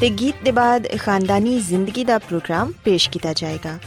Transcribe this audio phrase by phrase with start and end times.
[0.00, 3.78] ਤੇ ਗੀਤ ਦੇ ਬਾਅਦ ਖਾਨਦਾਨੀ ਜ਼ਿੰਦਗੀ ਦਾ ਪ੍ਰੋਗਰਾਮ ਪੇਸ਼ ਕੀਤਾ ਜਾਏਗਾ।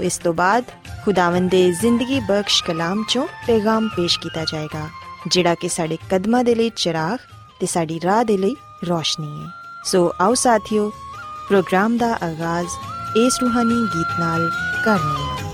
[0.00, 0.64] ਇਸ ਤੋਂ ਬਾਅਦ
[1.04, 4.88] ਖੁਦਾਵੰਦ ਦੇ ਜ਼ਿੰਦਗੀ ਬਖਸ਼ ਕਲਾਮ ਚੋਂ ਪੈਗਾਮ ਪੇਸ਼ ਕੀਤਾ ਜਾਏਗਾ,
[5.26, 7.18] ਜਿਹੜਾ ਕਿ ਸਾਡੇ ਕਦਮਾਂ ਦੇ ਲਈ ਚਿਰਾਗ
[7.60, 8.56] ਤੇ ਸਾਡੀ ਰਾਹ ਦੇ ਲਈ
[8.88, 9.50] ਰੋਸ਼ਨੀ ਹੈ।
[9.84, 10.88] ਸੋ ਆਓ ਸਾਥੀਓ,
[11.48, 12.68] ਪ੍ਰੋਗਰਾਮ ਦਾ ਆਗਾਜ਼
[13.16, 14.50] ਇਸ ਰੂਹਾਨੀ ਗੀਤ ਨਾਲ
[14.84, 15.46] ਕਰਨੀ ਹੈ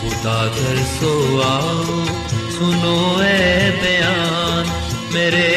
[0.00, 2.04] ਖੁਦਾ ਦਰ ਸੋ ਆਓ
[2.50, 5.48] ਸੁਨੋ ਐ ਬਿਆਨ। मेरे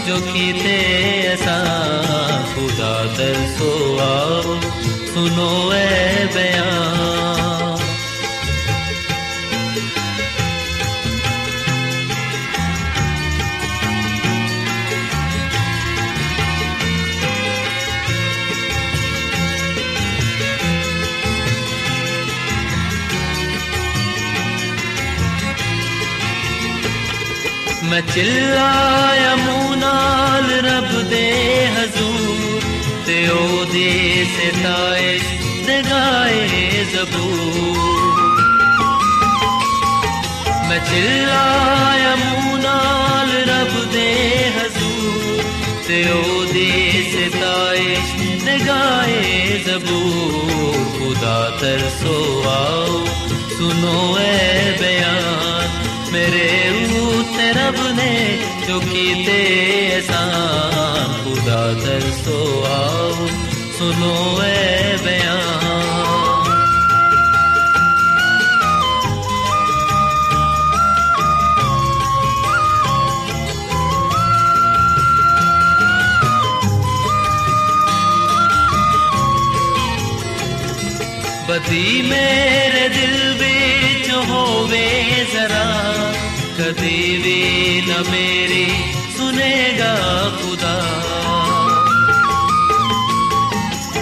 [0.07, 0.77] जो कीते
[1.25, 3.71] एहसान खुदा घर सो
[4.07, 4.59] आओ
[5.13, 5.51] सुनो
[6.37, 7.16] बयान
[27.96, 31.28] मैं चिल्लाया मुंह नाल रब दे
[31.76, 32.66] हजूर
[33.08, 33.90] ते ओदी
[34.34, 35.12] सिताए
[35.68, 38.20] ते गाए जबूर
[40.70, 44.08] मैं चिल्लाया मुंह नाल रब दे
[44.58, 45.44] हजूर
[45.88, 46.70] ते ओदी
[47.14, 47.96] सिताए
[48.46, 49.24] ते गाए
[49.68, 52.20] जबूर खुदा तरसो
[52.54, 53.04] आओ
[53.58, 55.80] सुनो ए बयान
[56.14, 56.65] मेरे ऊते रब ने
[58.69, 63.29] ਜੋ ਕੀਤੇ ਅਸਾਂ ਖੁਦਾ ਦਰਸੋ ਆਓ
[63.79, 65.65] ਸੁਨੋ ਐ ਬਿਆਨ।
[81.49, 85.86] ਬਦੀ ਮੇਰੇ ਦਿਲ ਵਿੱਚ ਹੋਵੇ ਜ਼ਰਾ।
[86.73, 88.67] भी न मेरी
[89.17, 89.95] सुनेगा
[90.31, 90.77] खुदा।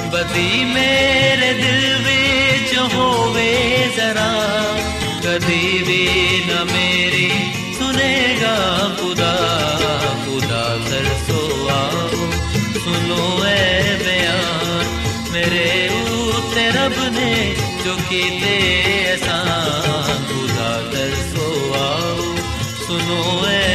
[0.08, 3.52] बदी मेरे दिल बिच होवे
[3.96, 4.54] जरा।
[5.20, 6.08] कदी भी
[6.46, 7.28] न मेरी
[7.74, 8.56] सुनेगा
[9.00, 9.34] खुदा।
[10.24, 12.08] खुदा कर सो आओ,
[12.84, 18.84] सुनो ए बयान। मेरे ऊते रब ने जो कीते
[22.98, 23.73] no es.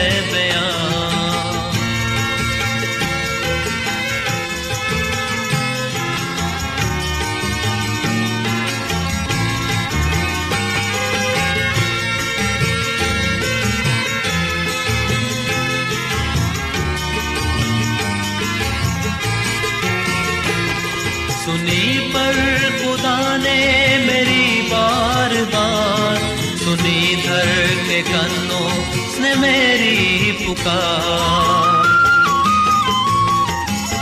[29.30, 31.84] ने मेरी पुकार।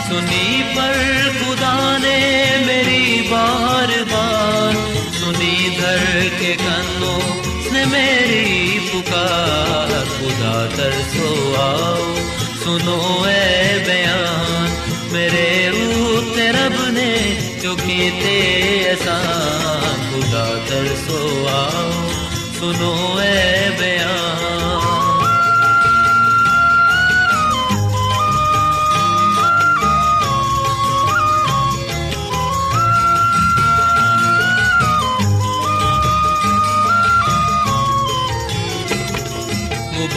[0.08, 0.94] सुनी पर
[1.40, 2.20] खुदा ने
[2.66, 4.74] मेरी बार बार।
[5.14, 7.24] सुनी धर के कन्नों
[7.74, 12.16] ने मेरी पुकार। खुदा तरसो आओ,
[12.64, 15.70] सुनो ए बयान। मेरे
[16.06, 18.40] ऊते रब ने जो कीते
[18.90, 22.08] एहसान। खुदा तरसो आओ,
[22.60, 24.57] सुनो ए बयान।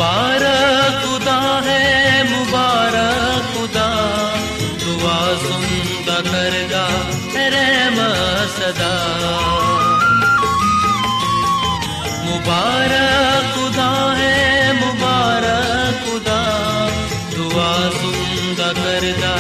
[0.01, 1.81] मुबारक खुदा है
[2.29, 3.89] मुबारक खुदा
[4.83, 6.85] दुआ सुनदा करदा
[7.55, 7.99] रहम
[8.55, 8.95] सदा
[12.29, 14.39] मुबारक खुदा है
[14.81, 16.41] मुबारक खुदा
[17.37, 17.69] दुआ
[18.01, 19.35] सुनदा करदा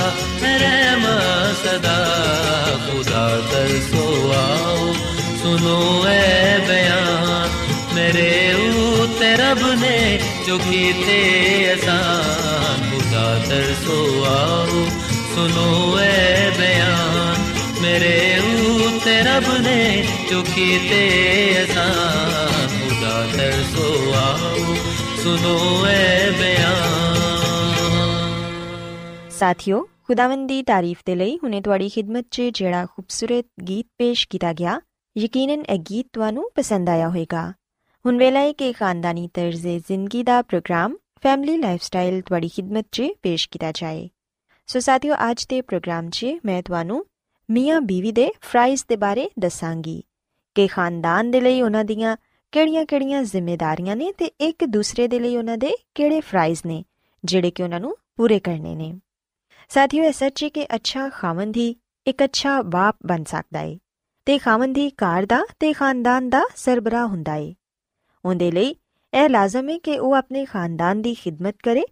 [0.44, 1.08] रहम
[1.62, 1.98] सदा
[2.84, 4.04] खुदा दर सो
[4.42, 4.92] आओ
[5.40, 5.80] सुनो
[6.12, 6.20] ए
[6.68, 7.58] बयान
[7.96, 8.90] मेरे ऊ
[9.40, 9.96] रब ने
[10.50, 14.84] ਰੱਬ ਨੇ ਜੋ ਕੀਤੇ ਆਸਾਨ ਖੁਦਾ ਤਰਸੋ ਆਓ
[15.34, 17.44] ਸੁਨੋ ਐ ਬਿਆਨ
[17.82, 18.38] ਮੇਰੇ
[18.86, 21.02] ਉਤੇ ਰੱਬ ਨੇ ਜੋ ਕੀਤੇ
[21.58, 24.74] ਆਸਾਨ ਖੁਦਾ ਤਰਸੋ ਆਓ
[25.22, 26.98] ਸੁਨੋ ਐ ਬਿਆਨ
[29.30, 34.52] ਸਾਥਿਓ ਖੁਦਾਵੰਦ ਦੀ ਤਾਰੀਫ ਦੇ ਲਈ ਹੁਨੇ ਤੁਹਾਡੀ ਖਿਦਮਤ 'ਚ ਜਿਹੜਾ ਖੂਬਸੂਰਤ ਗੀਤ ਪੇਸ਼ ਕੀਤਾ
[34.52, 34.80] ਗਿਆ
[35.16, 37.52] ਯਕੀਨਨ ਇਹ ਗੀਤ ਤੁਹਾਨੂੰ ਪਸੰਦ ਆਇਆ ਹੋਵੇਗਾ
[38.04, 43.48] ਹੁਣ ਵੇਲਾ ਹੈ ਕਿ ਖਾਨਦਾਨੀ ਤਰਜ਼ੇ ਜ਼ਿੰਦਗੀ ਦਾ ਪ੍ਰੋਗਰਾਮ ਫੈਮਿਲੀ ਲਾਈਫਸਟਾਈਲ ਤੁਹਾਡੀ ਖਿਦਮਤ 'ਚ ਪੇਸ਼
[43.48, 44.08] ਕੀਤਾ ਜਾਏ
[44.66, 47.04] ਸੋ ਸਾਥਿਓ ਅੱਜ ਦੇ ਪ੍ਰੋਗਰਾਮ 'ਚ ਮੈਂ ਤੁਹਾਨੂੰ
[47.50, 50.02] ਮੀਆਂ ਬੀਵੀ ਦੇ ਫਰਾਈਜ਼ ਦੇ ਬਾਰੇ ਦੱਸਾਂਗੀ
[50.54, 52.16] ਕਿ ਖਾਨਦਾਨ ਦੇ ਲਈ ਉਹਨਾਂ ਦੀਆਂ
[52.52, 56.84] ਕਿਹੜੀਆਂ-ਕਿਹੜੀਆਂ ਜ਼ਿੰਮੇਵਾਰੀਆਂ ਨੇ ਤੇ ਇੱਕ ਦੂਸਰੇ ਦੇ ਲਈ ਉਹਨਾਂ ਦੇ ਕਿਹੜੇ ਫਰਾਈਜ਼ ਨੇ
[57.24, 58.92] ਜਿਹੜੇ ਕਿ ਉਹਨਾਂ ਨੂੰ ਪੂਰੇ ਕਰਨੇ ਨੇ
[59.68, 61.74] ਸਾਥੀਓ ਇਹ ਸੱਚ ਹੈ ਕਿ ਅੱਛਾ ਖਾਵੰਦ ਹੀ
[62.06, 63.76] ਇੱਕ ਅੱਛਾ ਬਾਪ ਬਣ ਸਕਦਾ ਹੈ
[64.26, 67.52] ਤੇ ਖਾਵੰਦ ਹੀ ਘਰ ਦਾ ਤੇ ਖਾਨਦਾਨ ਦਾ ਸਰਬਰਾ ਹੁੰਦਾ ਹੈ
[68.24, 68.74] ਉਹਦੇ ਲਈ
[69.12, 71.84] ਇਹ ਲਾਜ਼ਮ ਹੈ ਕਿ ਉਹ ਆਪਣੇ ਖਾਨਦਾਨ ਦੀ ਖਿਦਮਤ ਕਰੇ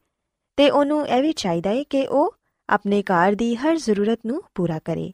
[0.59, 2.35] ਤੇ ਉਹਨੂੰ ਇਹ ਵੀ ਚਾਹੀਦਾ ਹੈ ਕਿ ਉਹ
[2.69, 5.13] ਆਪਣੇ ਘਰ ਦੀ ਹਰ ਜ਼ਰੂਰਤ ਨੂੰ ਪੂਰਾ ਕਰੇ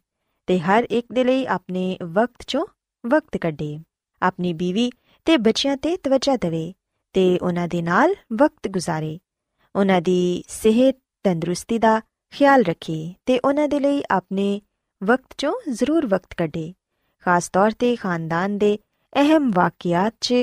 [0.48, 2.66] ਤੇ ਹਰ ਇੱਕ ਦੇ ਲਈ ਆਪਣੇ ਵਕਤ ਚੋਂ
[3.04, 3.78] ਵਕਤ ਕੱਢੇ,
[4.22, 4.90] ਆਪਣੀ ਬੀਵੀ
[5.26, 6.72] ਤੇ ਬੱਚਿਆਂ ਤੇ ਤਵੱਜਾ ਦੇਵੇ
[7.14, 9.18] ਤੇ ਉਹਨਾਂ ਦੇ ਨਾਲ ਵਕਤ ਗੁਜ਼ਾਰੇ,
[9.74, 12.00] ਉਹਨਾਂ ਦੀ ਸਿਹਤ ਤੰਦਰੁਸਤੀ ਦਾ
[12.32, 14.60] ਖਿਆਲ ਰੱਖੇ ਤੇ ਉਹਨਾਂ ਦੇ ਲਈ ਆਪਣੇ
[15.02, 16.72] ਵਕਤ ਚੋਂ ਜ਼ਰੂਰ ਵਕਤ ਕੱਢੇ,
[17.24, 18.78] ਖਾਸ ਤੌਰ ਤੇ ਖਾਨਦਾਨ ਦੇ
[19.12, 20.34] ਅਹਿਮ ਵਾਕਿਆਤ 'ਚ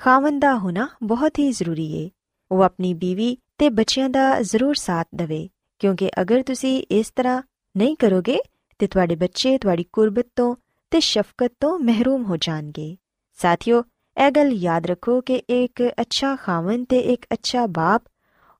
[0.00, 2.10] ਖਾਵਨ ਦਾ ਹੋਣਾ ਬਹੁਤ ਹੀ ਜ਼ਰੂਰੀ ਏ।
[2.50, 5.48] ਉਹ ਆਪਣੀ ਬੀਵੀ ਤੇ ਬੱਚਿਆਂ ਦਾ ਜ਼ਰੂਰ ਸਾਥ ਦੇਵੇ,
[5.80, 7.42] ਕਿਉਂਕਿ ਅਗਰ ਤੁਸੀਂ ਇਸ ਤਰ੍ਹਾਂ
[7.74, 8.38] ਨਹੀਂ ਕਰੋਗੇ
[8.78, 10.54] ਤੇ ਤੁਹਾਡੇ ਬੱਚੇ ਤੁਹਾਡੀ ਕੁਰਬਤ ਤੋਂ
[10.92, 12.96] ਤੇ ਸ਼ਫਕਤ ਤੋਂ ਮਹਿਰੂਮ ਹੋ ਜਾਣਗੇ।
[13.38, 13.82] ਸਾਥੀਓ,
[14.16, 18.02] ਇਹ ਗੱਲ ਯਾਦ ਰੱਖੋ ਕਿ ਇੱਕ ਅੱਛਾ ਖਾਵਨ ਤੇ ਇੱਕ ਅੱਛਾ ਬਾਪ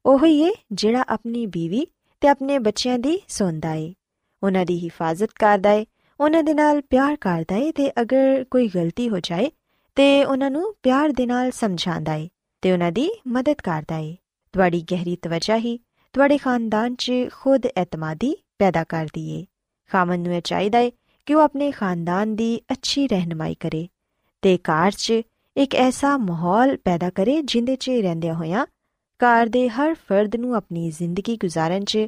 [0.05, 1.87] ਉਹ ਹੀ ਏ ਜਿਹੜਾ ਆਪਣੀ ਬੀਵੀ
[2.23, 3.95] ਤੇ ਆਪਣੇ ਬੱਚਿਆਂ ਦੀ ਸੁਣਦਾ ਏ।
[4.43, 5.87] ਉਹਨਾਂ ਦੀ ਹਿਫਾਜ਼ਤ ਕਰਦਾ ਏ,
[6.21, 9.51] ਉਹਨਾਂ ਦੇ ਨਾਲ ਪਿਆਰ ਕਰਦਾ ਏ ਤੇ ਅਗਰ ਕੋਈ ਗਲਤੀ ਹੋ ਜਾਏ
[9.97, 12.29] ਤੇ ਉਹਨਾਂ ਨੂੰ ਪਿਆਰ ਦੇ ਨਾਲ ਸਮਝਾਉਂਦਾ ਏ
[12.63, 14.17] ਤੇ ਉਹਨਾਂ ਦੀ ਮਦਦ ਕਰਦਾ ਏ।
[14.55, 15.79] ਤੁਹਾਡੀ ਗਹਿਰੀ ਤਵੱਜਾ ਹੀ
[16.15, 19.45] ਤੁਹਾਡੇ ਖਾਨਦਾਨ 'ਚ ਖੁਦ ਇਤਮਾਦੀ ਪੈਦਾ ਕਰਦੀ ਏ।
[19.91, 20.93] ਖਾਮਨ ਨੂੰ ਇਹ ਚਾਹੀਦਾ ਏ
[21.27, 23.87] ਕਿ ਉਹ ਆਪਣੇ ਖਾਨਦਾਨ ਦੀ ਅੱਛੀ ਰਹਿਨਮਾਈ ਕਰੇ
[24.43, 25.13] ਤੇ ਘਰ 'ਚ
[25.57, 28.67] ਇੱਕ ਐਸਾ ਮਾਹੌਲ ਪੈਦਾ ਕਰੇ ਜਿੰਦੇ 'ਚ ਰਹਿੰਦਿਆਂ ਹੋਇਆਂ
[29.21, 31.99] ਘਰ ਦੇ ਹਰ ਫਰਦ ਨੂੰ ਆਪਣੀ ਜ਼ਿੰਦਗੀ ਗੁਜ਼ਾਰਨ 'ਚ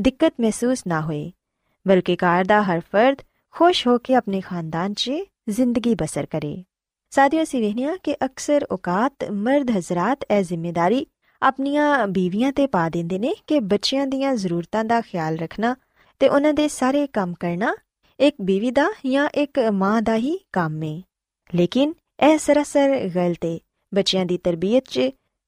[0.00, 1.30] ਦਿੱਕਤ ਮਹਿਸੂਸ ਨਾ ਹੋਏ,
[1.86, 5.12] ਬਲਕਿ ਘਰ ਦਾ ਹਰ ਫਰਦ ਖੁਸ਼ ਹੋ ਕੇ ਆਪਣੇ ਖਾਨਦਾਨ 'ਚ
[5.48, 6.64] ਜ਼ਿੰਦਗੀ ਬਸਰ ਕਰੇ।
[7.10, 11.06] ਸਾਥੀਓ ਅਸੀਂ ਵੇਖਿਆ ਕਿ ਅਕਸਰ ਔਕਾਤ, ਮਰਦ ਹਜ਼ਰਤ ਇਹ ਜ਼ਿੰਮੇਵਾਰੀ
[11.42, 15.76] ਆਪਣੀਆਂ ਬੀਵੀਆਂ ਤੇ ਪਾ ਦਿੰਦੇ ਨੇ ਕਿ ਬੱਚਿਆਂ ਦੀਆਂ ਜ਼ਰੂਰਤਾਂ ਦਾ ਖਿਆਲ ਰੱਖਣਾ
[16.18, 17.74] ਤੇ ਉਹਨਾਂ ਦੇ ਸਾਰੇ ਕੰਮ ਕਰਨਾ
[18.20, 21.02] ਇੱਕ ਬੀਵੀ ਦਾ ਜਾਂ ਇੱਕ ਮਾਂ ਦਾ ਹੀ ਕੰਮ ਹੈ
[21.54, 23.58] ਲੇਕਿਨ ਇਹ ਸਰਾਸਰ ਗਲਤ ਹੈ
[23.94, 25.00] ਬੱਚਿਆਂ ਦੀ ਤਰਬੀਅਤ 'ਚ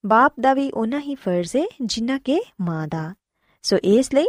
[0.06, 3.14] ਬਾਪ ਦਾ ਵੀ ਉਹਨਾਂ ਹੀ ਫਰਜ਼ ਹੈ ਜਿੰਨਾ ਕਿ ਮਾਂ ਦਾ।
[3.62, 4.26] ਸੋ ਇਸ ਲਈ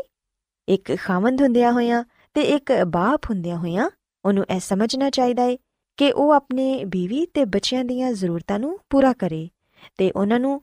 [0.67, 2.03] ਇੱਕ ਖਾਮੰਦ ਹੁੰਦਿਆਂ ਹੋਇਆਂ
[2.33, 3.89] ਤੇ ਇੱਕ ਬਾਪ ਹੁੰਦਿਆਂ ਹੋਇਆਂ
[4.25, 5.57] ਉਹਨੂੰ ਇਹ ਸਮਝਣਾ ਚਾਹੀਦਾ ਹੈ
[6.01, 9.49] ਕਿ ਉਹ ਆਪਣੇ ਬੀਵੀ ਤੇ ਬੱਚਿਆਂ ਦੀਆਂ ਜ਼ਰੂਰਤਾਂ ਨੂੰ ਪੂਰਾ ਕਰੇ
[9.97, 10.61] ਤੇ ਉਹਨਾਂ ਨੂੰ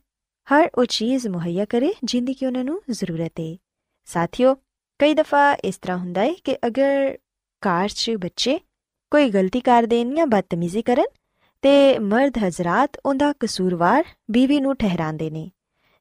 [0.49, 3.56] ਹਰ ਉਹ ਚੀਜ਼ ਮੁਹੱਈਆ ਕਰੇ ਜਿੰਦੀ ਕਿ ਉਹਨਾਂ ਨੂੰ ਜ਼ਰੂਰਤ ਹੈ
[4.08, 4.55] ਸਾਥੀਓ,
[5.00, 7.19] ਕਈ ਦਫਾ ਇਸ ਤਰ੍ਹਾਂ ਹੁੰਦਾ ਹੈ ਕਿ ਅਗਰ
[7.62, 8.58] ਕਾਰ 'ਚ ਬੱਚੇ
[9.12, 11.07] ਕੋਈ ਗਲਤੀ ਕਰ ਦੇਣ ਜਾਂ ਬਦਤਮੀਜ਼ੀ ਕਰਨ
[11.62, 15.50] ਤੇ ਮਰਦ ਹਜ਼ਰਤ ਉਹਦਾ ਕਸੂਰਵਾਰ ਬੀਵੀ ਨੂੰ ਠਹਿਰਾਉਂਦੇ ਨੇ,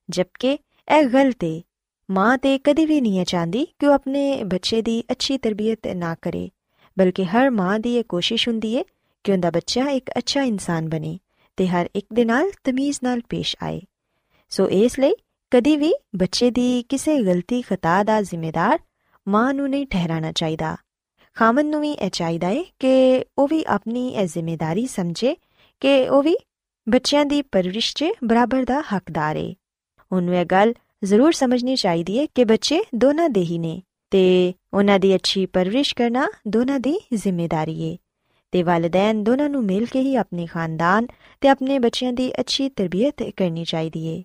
[0.09, 1.61] ਜਦਕਿ ਇਹ ਗਲਤ ਹੈ
[2.09, 6.49] ਮਾਂ ਤੇ ਕਦੀ ਵੀ ਨਹੀਂ ਚਾਹੁੰਦੀ ਕਿ ਉਹ ਆਪਣੇ ਬੱਚੇ ਦੀ ਅੱਛੀ ਤਰਬੀਅਤ ਨਾ ਕਰੇ,
[6.97, 8.83] ਬਲਕਿ ਹਰ ਮਾਂ ਦੀ ਇਹ ਕੋਸ਼ਿਸ਼ ਹੁੰਦੀ ਹੈ
[9.23, 11.19] ਕਿ ਉਹਦਾ ਬੱਚਾ ਇੱਕ ਅੱਛਾ ਇਨਸਾਨ ਬਣੇ
[11.57, 13.81] ਤੇ ਹਰ ਇੱਕ ਦੇ ਨਾਲ ਤਮੀਜ਼ ਨਾਲ ਪੇਸ਼ ਆਏ।
[14.49, 15.13] ਸੋ ਇਸ ਲਈ
[15.51, 18.79] ਕਦੀ ਵੀ ਬੱਚੇ ਦੀ ਕਿਸੇ ਗਲਤੀ ਖਤਾ ਦਾ ਜ਼ਿੰਮੇਦਾਰ
[19.27, 20.77] ਮਾਂ ਨੂੰ ਨਹੀਂ ਠਹਿਰਾਣਾ ਚਾਹੀਦਾ।
[21.35, 25.35] ਖਾਮਨ ਨੂੰ ਵੀ ਇਹ ਚਾਹੀਦਾ ਹੈ ਕਿ ਉਹ ਵੀ ਆਪਣੀ ਇਹ ਜ਼ਿੰਮੇਵਾਰੀ ਸਮਝੇ
[25.79, 26.35] ਕਿ ਉਹ ਵੀ
[26.89, 29.53] ਬੱਚਿਆਂ ਦੀ ਪਰਵਰਿਸ਼ 'ਚ ਬਰਾਬਰ ਦਾ ਹੱਕਦਾਰ ਹੈ
[30.11, 33.81] ਉਹਨੂੰ ਇਹ ਗੱਲ ਜ਼ਰੂਰ ਸਮਝਣੀ ਚਾਹੀਦੀ ਹੈ ਕਿ ਬੱਚੇ ਦੋਨਾਂ ਦੇ ਹੀ ਨੇ
[34.11, 37.97] ਤੇ ਉਹਨਾਂ ਦੀ ਅੱਛੀ ਪਰਵਰਿਸ਼ ਕਰਨਾ ਦੋਨਾਂ ਦੀ ਜ਼ਿੰਮੇਵਾਰੀ ਹੈ
[38.51, 41.07] ਤੇ ਵਾਲਿਦੈਨ ਦੋਨਾਂ ਨੂੰ ਮਿਲ ਕੇ ਹੀ ਆਪਣੇ ਖਾਨਦਾਨ
[41.41, 44.23] ਤੇ ਆਪਣੇ ਬੱਚਿਆਂ ਦੀ ਅੱਛੀ ਤਰਬੀਅਤ ਕਰਨੀ ਚਾਹੀਦੀ ਹੈ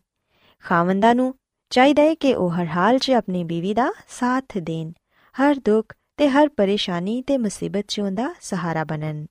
[0.65, 1.35] ਖਾਵੰਦਾਂ ਨੂੰ
[1.71, 4.93] ਚਾਹੀਦਾ ਹੈ ਕਿ ਉਹ ਹਰ ਹਾਲ 'ਚ ਆਪਣੀ ਬੀਵੀ ਦਾ ਸਾਥ ਦੇਣ,
[5.35, 9.27] ਹਰ ਦੁੱਖ ਤੇ ਹਰ ਪਰੇਸ਼ਾਨੀ ਤੇ ਮੁਸੀਬਤ 'ਚ ਉਹਦਾ ਸਹਾਰਾ ਬਣਨ।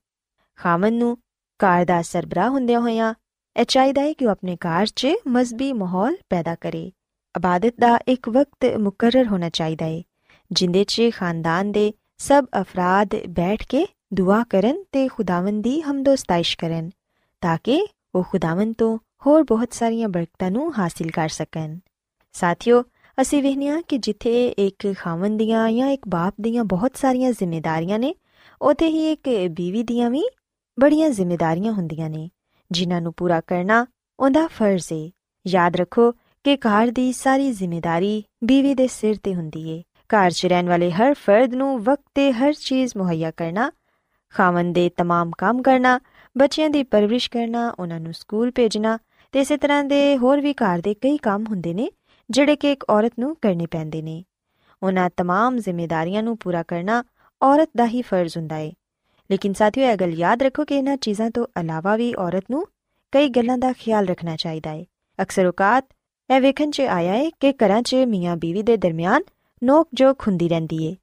[0.56, 1.18] ਖਾਵੰਦ ਨੂੰ
[1.60, 3.14] ਘਰ ਦਾ ਸਰਬਰਾ ਹੁੰਦਿਆਂ ਹੋਇਆਂ
[3.56, 6.92] ਇਹ ਚਾਹੀਦਾ ਹੈ ਕਿ ਉਹ ਆਪਣੇ ਘਰ 'ਚ ਮਜ਼ਬੀ ਮਾਹੌਲ ਪੈਦਾ ਕਰੇ।
[7.36, 10.02] ਇਬਾਦਤ ਦਾ ਇੱਕ ਵਕਤ ਮੁਕਰਰ ਹੋਣਾ ਚਾਹੀਦਾ ਹੈ
[10.52, 16.90] ਜਿੰਦੇ 'ਚ ਖਾਨਦਾਨ ਦੇ ਸਭ ਅਫਰਾਦ ਬੈਠ ਕੇ ਦੁਆ ਕਰਨ ਤੇ ਖੁਦਾਵੰਦ ਦੀ ਹਮਦੋਸਤਾਇਸ਼ ਕਰਨ,
[17.42, 21.78] ਤਾਂ ਕਿ ਉਹ ਖੁਦਾਵੰਦ ਤੋਂ ਹੋਰ ਬਹੁਤ ਸਾਰੀਆਂ ਬਰਕਤਾਂ ਨੂੰ ਹਾਸਿਲ ਕਰ ਸਕਣ।
[22.34, 22.84] ਸਾਥਿਓ,
[23.22, 28.16] ਅਸੀਂ ਵੇਖਿਆ ਕਿ ਜਿੱਥੇ ਇੱਕ ਖਾਵਨ ਦੀਆਂ ਜਾਂ ਇੱਕ ਬਾਪ ਦੀਆਂ ਬਹੁਤ ਸਾਰੀਆਂ ਜ਼ਿੰਮੇਵਾਰੀਆਂ ਨੇ,
[28.62, 30.24] ਉਥੇ ਹੀ ਇੱਕ ਬੀਵੀ ਦੀਆਂ ਵੀ
[30.80, 32.30] ਬੜੀਆਂ ਜ਼ਿੰਮੇਵਾਰੀਆਂ ਹੁੰਦੀਆਂ ਨੇ,
[32.72, 33.86] ਜਿਨ੍ਹਾਂ ਨੂੰ ਪੂਰਾ ਕਰਨਾ
[34.20, 35.10] ਉਹਦਾ ਫਰਜ਼ ਹੈ
[35.48, 36.12] ਯਾਦ ਰੱਖੋ
[36.44, 40.92] ਕਿ ਘਰ ਦੀ ਸਾਰੀ ਜ਼ਿੰਮੇਵਾਰੀ ਬੀਵੀ ਦੇ ਸਿਰ ਤੇ ਹੁੰਦੀ ਏ। ਘਰ 'ਚ ਰਹਿਣ ਵਾਲੇ
[40.92, 43.72] ਹਰ ਫਰਦ ਨੂੰ ਵਕਤ ਤੇ ਹਰ ਚੀਜ਼ ਮੁਹੱਈਆ ਕਰਨਾ
[44.35, 46.01] ਖਾਵਨ ਦੇ तमाम ਕੰਮ ਕਰਨਾ
[46.37, 48.99] ਬੱਚਿਆਂ ਦੀ ਪਰਵਰਿਸ਼ ਕਰਨਾ ਉਹਨਾਂ ਨੂੰ ਸਕੂਲ ਭੇਜਣਾ
[49.35, 51.91] ਤੇ ਇਸੇ ਤਰ੍ਹਾਂ ਦੇ ਹੋਰ ਵੀ ਘਰ ਦੇ ਕਈ ਕੰਮ ਹੁੰਦੇ ਨੇ
[52.31, 54.23] ਜਿਹੜੇ ਕਿ ਇੱਕ ਔਰਤ ਨੂੰ ਕਰਨੇ ਪੈਂਦੇ ਨੇ
[54.83, 57.03] ਉਹਨਾਂ तमाम ਜ਼ਿੰਮੇਵਾਰੀਆਂ ਨੂੰ ਪੂਰਾ ਕਰਨਾ
[57.41, 58.73] ਔਰਤ ਦਾ ਹੀ ਫਰਜ਼ ਹੁੰਦਾ ਏ
[59.31, 62.67] ਲੇਕਿਨ ਸਾਥੀਓ ਇਹ ਗੱਲ ਯਾਦ ਰੱਖੋ ਕਿ ਇਹਨਾਂ ਚੀਜ਼ਾਂ ਤੋਂ ਇਲਾਵਾ ਵੀ ਔਰਤ ਨੂੰ
[63.13, 64.85] ਕਈ ਗੱਲਾਂ ਦਾ ਖਿਆਲ ਰੱਖਣਾ ਚਾਹੀਦਾ ਏ
[65.19, 65.85] ਅਕਸਰ ਔਕਾਤ
[66.31, 69.23] ਇਹ ਵੇਖਣ 'ਚ ਆਇਆ ਏ ਕਿ ਘਰਾਂ 'ਚ ਮੀਆਂ ਬੀਵੀ ਦੇ ਦਰਮਿਆਨ
[69.63, 70.95] ਨੋਕ ਜੋਕ ਹੁੰਦੀ ਰਹਿੰਦੀ ਏ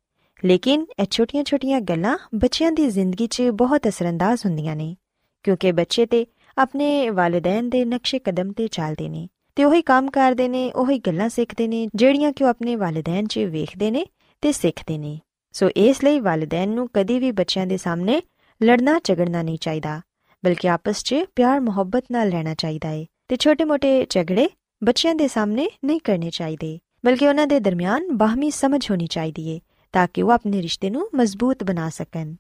[0.45, 4.97] ਲੇਕਿਨ ਇਹ ਛੋਟੀਆਂ-ਛੋਟੀਆਂ ਗੱਲਾਂ ਬੱਚਿਆਂ ਦੀ ਜ਼ਿੰਦਗੀ 'ਚ ਬਹੁਤ ਅਸਰੰਦਾਜ਼ ਹੁੰਦੀਆਂ ਨੇ,
[5.43, 6.27] ਕਿਉਂਕਿ ਬੱਚੇ ਤੇ
[6.59, 11.29] ਆਪਣੇ ਵਾਲਿਦੈਨ ਦੇ ਨਕਸ਼ੇ ਕਦਮ ਤੇ ਚੱਲਦੇ ਨੇ ਤੇ ਉਹੀ ਕੰਮ ਕਰਦੇ ਨੇ, ਉਹੀ ਗੱਲਾਂ
[11.29, 14.05] ਸਿੱਖਦੇ ਨੇ, ਜਿਹੜੀਆਂ ਕਿ ਉਹ ਆਪਣੇ ਵਾਲਿਦੈਨ 'ਚ ਵੇਖਦੇ ਨੇ
[14.43, 15.19] ਤੇ ਸਿੱਖਦੇ ਨੇ।
[15.53, 18.21] ਸੋ ਇਸ ਲਈ ਵਾਲਿਦੈਨ ਨੂੰ ਕਦੀ ਵੀ ਬੱਚਿਆਂ ਦੇ ਸਾਹਮਣੇ
[18.61, 20.01] ਲੜਨਾ, ਝਗੜਨਾ ਨਹੀਂ ਚਾਹੀਦਾ,
[20.45, 24.49] ਬਲਕਿ ਆਪਸ 'ਚ ਪਿਆਰ, ਮੁਹੱਬਤ ਨਾਲ ਰਹਿਣਾ ਚਾਹੀਦਾ ਹੈ ਤੇ ਛੋਟੇ-ਮੋਟੇ ਝਗੜੇ
[24.85, 29.61] ਬੱਚਿਆਂ ਦੇ ਸਾਹਮਣੇ ਨਹੀਂ ਕਰਨੇ ਚਾਹੀਦੇ, ਬਲਕਿ ਉਹਨਾਂ ਦੇ ਦਰਮਿਆਨ ਬਾਹਮੀ ਸਮਝ ਹੋਣੀ ਚਾਹੀਦੀ ਹੈ
[29.99, 32.35] ਤਾਂ ਕਿ ਉਹ ਆਪਣੇ ਰਿਸ਼ਤੇ ਨੂੰ ਮਜ਼ਬੂਤ ਬਣਾ ਸਕਣ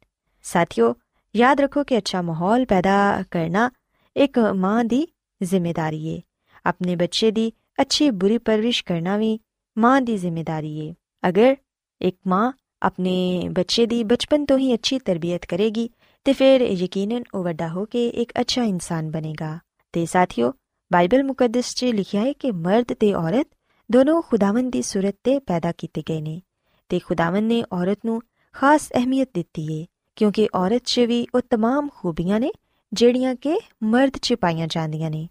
[0.44, 0.94] ਸਾਥੀਓ
[1.34, 3.70] ਯਾਦ ਰੱਖੋ ਕਿ ਅੱਛਾ ਮਾਹੌਲ ਪੈਦਾ ਕਰਨਾ
[4.16, 5.06] ਇੱਕ ਮਾਂ ਦੀ
[5.40, 6.20] ਜ਼ਿੰਮੇਵਾਰੀ ਹੈ
[6.66, 7.50] ਆਪਣੇ ਬੱਚੇ ਦੀ
[7.80, 9.38] ਅੱਛੀ ਬੁਰੀ ਪਰਵਰਿਸ਼ ਕਰਨਾ ਵੀ
[9.76, 10.94] ਮਾਂ ਦੀ ਜ਼ਿੰਮੇਵਾਰੀ ਹੈ
[11.28, 11.56] ਅਗਰ
[12.00, 15.88] ਇੱਕ ਮਾਂ ਆਪਣੇ ਬੱਚੇ ਦੀ ਬਚਪਨ ਤੋਂ ਹੀ ਅੱਛੀ ਤਰਬੀਅਤ ਕਰੇਗੀ
[16.26, 19.58] ਤੇ ਫਿਰ ਯਕੀਨਨ ਉਹ ਵੱਡਾ ਹੋ ਕੇ ਇੱਕ ਅੱਛਾ ਇਨਸਾਨ ਬਣੇਗਾ
[19.94, 20.52] ਤੇ ਸਾਥੀਓ
[20.90, 23.46] ਬਾਈਬਲ ਮੁਕੱਦਸ 'ਚ ਲਿਖਿਆ ਹੈ ਕਿ ਮਰਦ ਤੇ ਔਰਤ
[23.90, 26.40] ਦੋਨੋਂ ਖੁਦਾਵੰਦ ਦੀ ਸੂਰਤ ਤੇ ਪੈਦਾ ਕੀਤੇ ਗਏ ਨੇ
[26.89, 28.21] ਤੇ ਖੁਦਾਵੰਦ ਨੇ ਔਰਤ ਨੂੰ
[28.55, 29.85] ਖਾਸ ਅਹਿਮੀਅਤ ਦਿੱਤੀ ਹੈ
[30.17, 32.51] ਕਿਉਂਕਿ ਔਰਤ 'ਚ ਵੀ ਉਹ तमाम ਖੂਬੀਆਂ ਨੇ
[32.91, 35.27] ਜਿਹੜੀਆਂ ਕਿ ਮਰਦ 'ਚ ਪਾਈਆਂ ਜਾਂਦੀਆਂ ਨੇ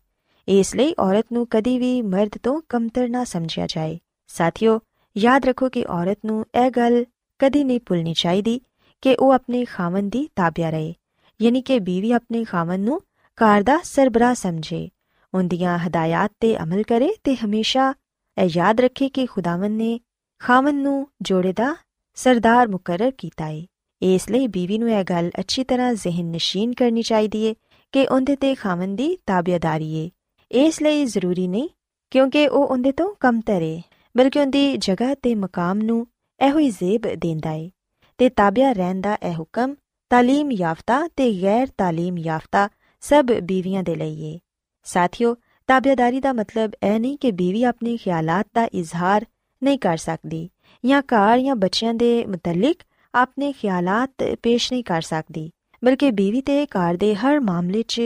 [0.48, 3.98] ਇਸ ਲਈ ਔਰਤ ਨੂੰ ਕਦੀ ਵੀ ਮਰਦ ਤੋਂ ਕਮਤਰ ਨਾ ਸਮਝਿਆ ਜਾਏ
[4.28, 4.80] ਸਾਥੀਓ
[5.16, 7.04] ਯਾਦ ਰੱਖੋ ਕਿ ਔਰਤ ਨੂੰ ਇਹ ਗੱਲ
[7.38, 8.60] ਕਦੀ ਨਹੀਂ ਭੁੱਲਣੀ ਚਾਹੀਦੀ
[9.02, 10.94] ਕਿ ਉਹ ਆਪਣੇ ਖਾਵਨ ਦੀ ਤਾਬਿਆ ਰਹੇ
[11.40, 13.00] ਯਾਨੀ ਕਿ ਬੀਵੀ ਆਪਣੇ ਖਾਵਨ ਨੂੰ
[13.38, 14.88] ਘਰ ਦਾ ਸਰਬਰਾ ਸਮਝੇ
[15.32, 17.92] ਉਹਦੀਆਂ ਹਦਾਇਤਾਂ ਤੇ ਅਮਲ ਕਰੇ ਤੇ ਹਮੇਸ਼ਾ
[18.36, 19.98] ਇਹ ਯਾਦ ਰੱਖੇ ਕਿ ਖੁਦਾਵੰ ਨੇ
[20.39, 21.75] ਖਾਵਨ ਨੂੰ ਜੋੜੇ ਦਾ
[22.15, 23.65] ਸਰਦਾਰ ਮੁਕਰਰ ਕੀਤਾ ਹੈ
[24.01, 27.53] ਇਸ ਲਈ ਬੀਵੀ ਨੂੰ ਇਹ ਗੱਲ ਅੱਛੀ ਤਰ੍ਹਾਂ ਜ਼ਿਹਨ ਨਸ਼ੀਨ ਕਰਨੀ ਚਾਹੀਦੀ ਹੈ
[27.91, 30.09] ਕਿ ਉਹਦੇ ਤੇ ਖਾਵਨ ਦੀ ਤਾਬਿਆਦਾਰੀ ਹੈ
[30.51, 31.69] ਇਸ ਲਈ ਜ਼ਰੂਰੀ ਨਹੀਂ
[32.11, 33.81] ਕਿਉਂਕਿ ਉਹ ਉਹਦੇ ਤੋਂ ਕਮ ਤਰੇ
[34.17, 36.07] ਬਲਕਿ ਉਹਦੀ ਜਗ੍ਹਾ ਤੇ ਮਕਾਮ ਨੂੰ
[36.39, 37.69] ਇਹੋ ਹੀ ਜ਼ੇਬ ਦਿੰਦਾ ਹੈ
[38.17, 39.75] ਤੇ ਤਾਬਿਆ ਰਹਿਣ ਦਾ ਇਹ ਹੁਕਮ
[40.09, 42.69] ਤਾਲੀਮ ਯਾਫਤਾ ਤੇ ਗੈਰ ਤਾਲੀਮ ਯਾਫਤਾ
[43.01, 44.39] ਸਭ ਬੀਵੀਆਂ ਦੇ ਲਈ ਹੈ
[44.83, 45.35] ਸਾਥੀਓ,
[45.67, 49.25] ਤਾਬਿਆਦਾਰੀ ਦਾ ਮਤਲਬ ਇਹ ਨਹੀਂ ਕਿ ਬੀਵੀ ਆਪਣੇ ਖਿਆਲਾਂ ਦਾ ਇਜ਼ਹਾਰ
[49.61, 50.47] ਨਹੀਂ ਕਰ ਸਕਦੀ
[50.83, 52.83] ਜਾਂ ਘਰ ਜਾਂ ਬੱਚਿਆਂ ਦੇ ਮੁਤਲਕ
[53.13, 54.05] ਆਪਣੇ ਖਿਆਲਾਂ
[54.43, 55.49] ਪੇਸ਼ ਨਹੀਂ ਕਰ ਸਕਦੀ,
[55.83, 57.99] ਬਲਕਿ ਬੀਵੀ ਤੇ ਘਰ ਦੇ ਹਰ ਮਾਮਲੇ 'ਚ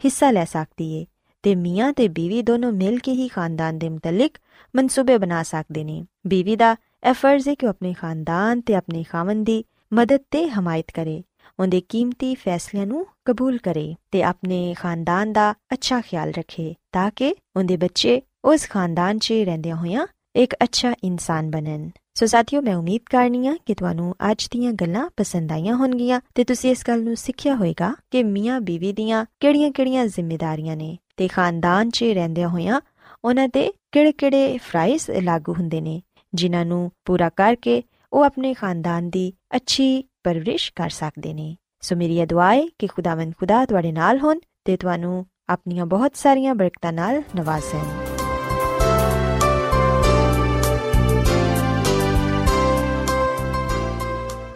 [0.00, 1.04] ਹਿੱਸਾ ਲੈ ਸਕਦੀ ਹੈ
[1.44, 4.38] ਤੇ ਮੀਆਂ ਤੇ ਬੀਵੀ ਦੋਨੋਂ ਮਿਲ ਕੇ ਹੀ ਖਾਨਦਾਨ ਦੇ ਮੁਤਲਕ
[4.74, 6.74] ਮਨਸੂਬੇ ਬਣਾ ਸਕਦੇ ਨੇ। ਬੀਵੀ ਦਾ
[7.08, 11.22] ਇਹ ਫਰਜ਼ ਹੈ ਕਿ ਉਹ ਆਪਣੇ ਖਾਨਦਾਨ ਤੇ ਆਪਣੇ ਖਾਵਨ ਦੀ ਮਦਦ ਤੇ ਹਮਾਇਤ ਕਰੇ,
[11.60, 17.34] ਉਹਦੇ ਕੀਮਤੀ ਫੈਸਲਿਆਂ ਨੂੰ ਕਬੂਲ ਕਰੇ ਤੇ ਆਪਣੇ ਖਾਨਦਾਨ ਦਾ ਅੱਛਾ ਖਿਆਲ ਰੱਖੇ, ਤਾਂ ਕਿ
[17.56, 20.06] ਉਹਦੇ ਬੱਚੇ ਉਸ ਖਾਨਦਾਨ 'ਚ ਰਹਿੰਦੇ ਹੋਇਆਂ
[20.38, 25.52] ਇੱਕ ਅੱਛਾ ਇਨਸਾਨ ਬਣਨ ਸੋ ਸਾਥੀਓ ਮੈਂ ਉਮੀਦ ਕਰਨੀਆ ਕਿ ਤੁਹਾਨੂੰ ਅੱਜ ਦੀਆਂ ਗੱਲਾਂ ਪਸੰਦ
[25.52, 30.76] ਆਈਆਂ ਹੋਣਗੀਆਂ ਤੇ ਤੁਸੀਂ ਇਸ ਗੱਲ ਨੂੰ ਸਿੱਖਿਆ ਹੋਵੇਗਾ ਕਿ ਮੀਆਂ ਬੀਵੀ ਦੀਆਂ ਕਿਹੜੀਆਂ-ਕਿਹੜੀਆਂ ਜ਼ਿੰਮੇਵਾਰੀਆਂ
[30.76, 32.80] ਨੇ ਤੇ ਖਾਨਦਾਨ 'ਚ ਰਹਿੰਦੇ ਹੋਇਆਂ
[33.24, 36.02] ਉਹਨਾਂ ਤੇ ਕਿਹੜੇ-ਕਿਹੜੇ ਫਰਾਈਜ਼ ਲਾਗੂ ਹੁੰਦੇ ਨੇ
[36.34, 42.26] ਜਿਨ੍ਹਾਂ ਨੂੰ ਪੂਰਾ ਕਰਕੇ ਉਹ ਆਪਣੇ ਖਾਨਦਾਨ ਦੀ ਅੱਛੀ ਪਰਵਰਿਸ਼ ਕਰ ਸਕਦੇ ਨੇ ਸੋ ਮੇਰੀ
[42.26, 47.22] ਦੁਆ ਹੈ ਕਿ ਖੁਦਾਵੰਦ ਖੁਦਾ ਤੁਹਾਡੇ ਨਾਲ ਹੋਣ ਤੇ ਤੁਹਾਨੂੰ ਆਪਣੀਆਂ ਬਹੁਤ ਸਾਰੀਆਂ ਬਰਕਤਾਂ ਨਾਲ
[47.36, 48.07] ਨਵਾਜ਼ੇ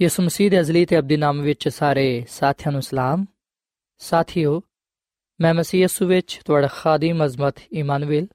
[0.00, 3.26] ਯਿਸੂ ਮਸੀਹ ਦੇ ਅਜ਼ਲੀ ਤੇ ਅਬਦੀ ਨਾਮ ਵਿੱਚ ਸਾਰੇ ਸਾਥੀਆਂ ਨੂੰ ਸਲਾਮ।
[3.98, 4.62] ਸਾਥੀਓ,
[5.40, 8.26] ਮੈਂ ਮਸੀਹ ਯਿਸੂ ਵਿੱਚ ਤੁਹਾਡਾ ਖਾਦੀਮ ਅਜ਼ਮਤ ਇਮਾਨੁਅਲ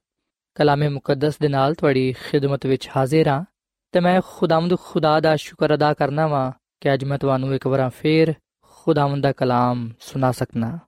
[0.55, 3.43] ਕਲਾਮੇ ਮੁਕੱਦਸ ਦੇ ਨਾਲ ਤੁਹਾਡੀ ਖਿਦਮਤ ਵਿੱਚ ਹਾਜ਼ਰ ਹਾਂ
[3.91, 6.51] ਤੇ ਮੈਂ ਖੁਦਾਵੰਦ ਖੁਦਾ ਦਾ ਸ਼ੁਕਰ ਅਦਾ ਕਰਨਾ ਵਾਂ
[6.81, 10.79] ਕਿ ਅੱਜ ਮੈਂ ਤੁਹਾਨੂੰ ਇੱਕ ਵਾਰ ਫੇਰ ਖੁਦਾਵੰਦ ਦਾ ਕਲਾਮ ਸੁਣਾ ਸਕਣਾ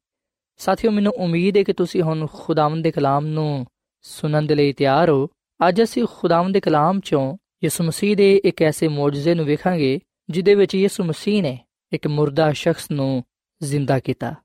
[0.58, 3.66] ਸਾਥੀਓ, ਮੈਨੂੰ ਉਮੀਦ ਹੈ ਕਿ ਤੁਸੀਂ ਹੁਣ ਖੁਦਾਵੰਦ ਦੇ ਕਲਾਮ ਨੂੰ
[4.02, 5.28] ਸੁਣਨ ਦੇ ਲਈ ਤਿਆਰ ਹੋ।
[5.68, 10.56] ਅੱਜ ਅਸੀਂ ਖੁਦਾਵੰਦ ਦੇ ਕਲਾਮ ਚੋਂ ਯਿਸੂ ਮਸੀਹ ਦੇ ਇੱਕ ਐਸੇ ਮੌਜੂਜ਼ੇ ਨੂੰ ਵੇਖਾਂਗੇ ਜਿਦੇ
[10.56, 11.60] ਵਿੱਚ ਯਿਸੂ ਮਸੀਹ ਨੇ
[11.94, 13.24] ਇੱਕ ਮੁਰਦਾ ਸ਼ਖਸ ਨੂੰ
[13.64, 14.36] ਜ਼ਿੰਦਾ ਕੀਤਾ।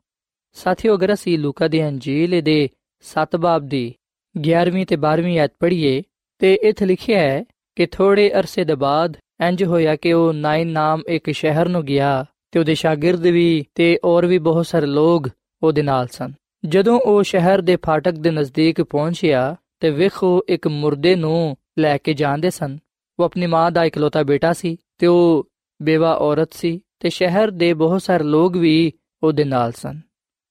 [0.53, 2.69] ਸਾਥੀਓ, ਅਗਰ ਅਸੀਂ ਲੂਕਾ ਦੀ ਅੰਜੀਲ ਦੇ
[3.01, 3.95] 7 ਬਾਬ ਦੀ
[4.39, 6.03] 11ਵੀਂ ਤੇ 12ਵੀਂ ਆਇਤ ਪੜ੍ਹੀਏ,
[6.39, 7.45] ਤੇ ਇੱਥੇ ਲਿਖਿਆ ਹੈ
[7.77, 9.17] ਕਿ ਥੋੜੇ ਅਰਸੇ ਦੇ ਬਾਅਦ
[9.49, 13.99] ਇੰਜ ਹੋਇਆ ਕਿ ਉਹ ਨਾਇਨ ਨਾਮ ਇੱਕ ਸ਼ਹਿਰ ਨੂੰ ਗਿਆ ਤੇ ਉਹਦੇ ਸ਼ਾਗਿਰਦ ਵੀ ਤੇ
[14.05, 15.29] ਹੋਰ ਵੀ ਬਹੁਤ ਸਾਰੇ ਲੋਕ
[15.63, 16.33] ਉਹਦੇ ਨਾਲ ਸਨ।
[16.67, 22.15] ਜਦੋਂ ਉਹ ਸ਼ਹਿਰ ਦੇ ਫਾਟਕ ਦੇ ਨਜ਼ਦੀਕ ਪਹੁੰਚਿਆ ਤੇ ਵੇਖੋ, ਇੱਕ ਮੁਰਦੇ ਨੂੰ ਲੈ ਕੇ
[22.15, 22.79] ਜਾਂਦੇ ਸਨ।
[23.19, 25.50] ਉਹ ਆਪਣੀ ਮਾਂ ਦਾ ਇਕਲੌਤਾ ਬੇਟਾ ਸੀ ਤੇ ਉਹ
[25.83, 30.01] ਬੇਵਾ ਔਰਤ ਸੀ ਤੇ ਸ਼ਹਿਰ ਦੇ ਬਹੁਤ ਸਾਰੇ ਲੋਕ ਵੀ ਉਹਦੇ ਨਾਲ ਸਨ।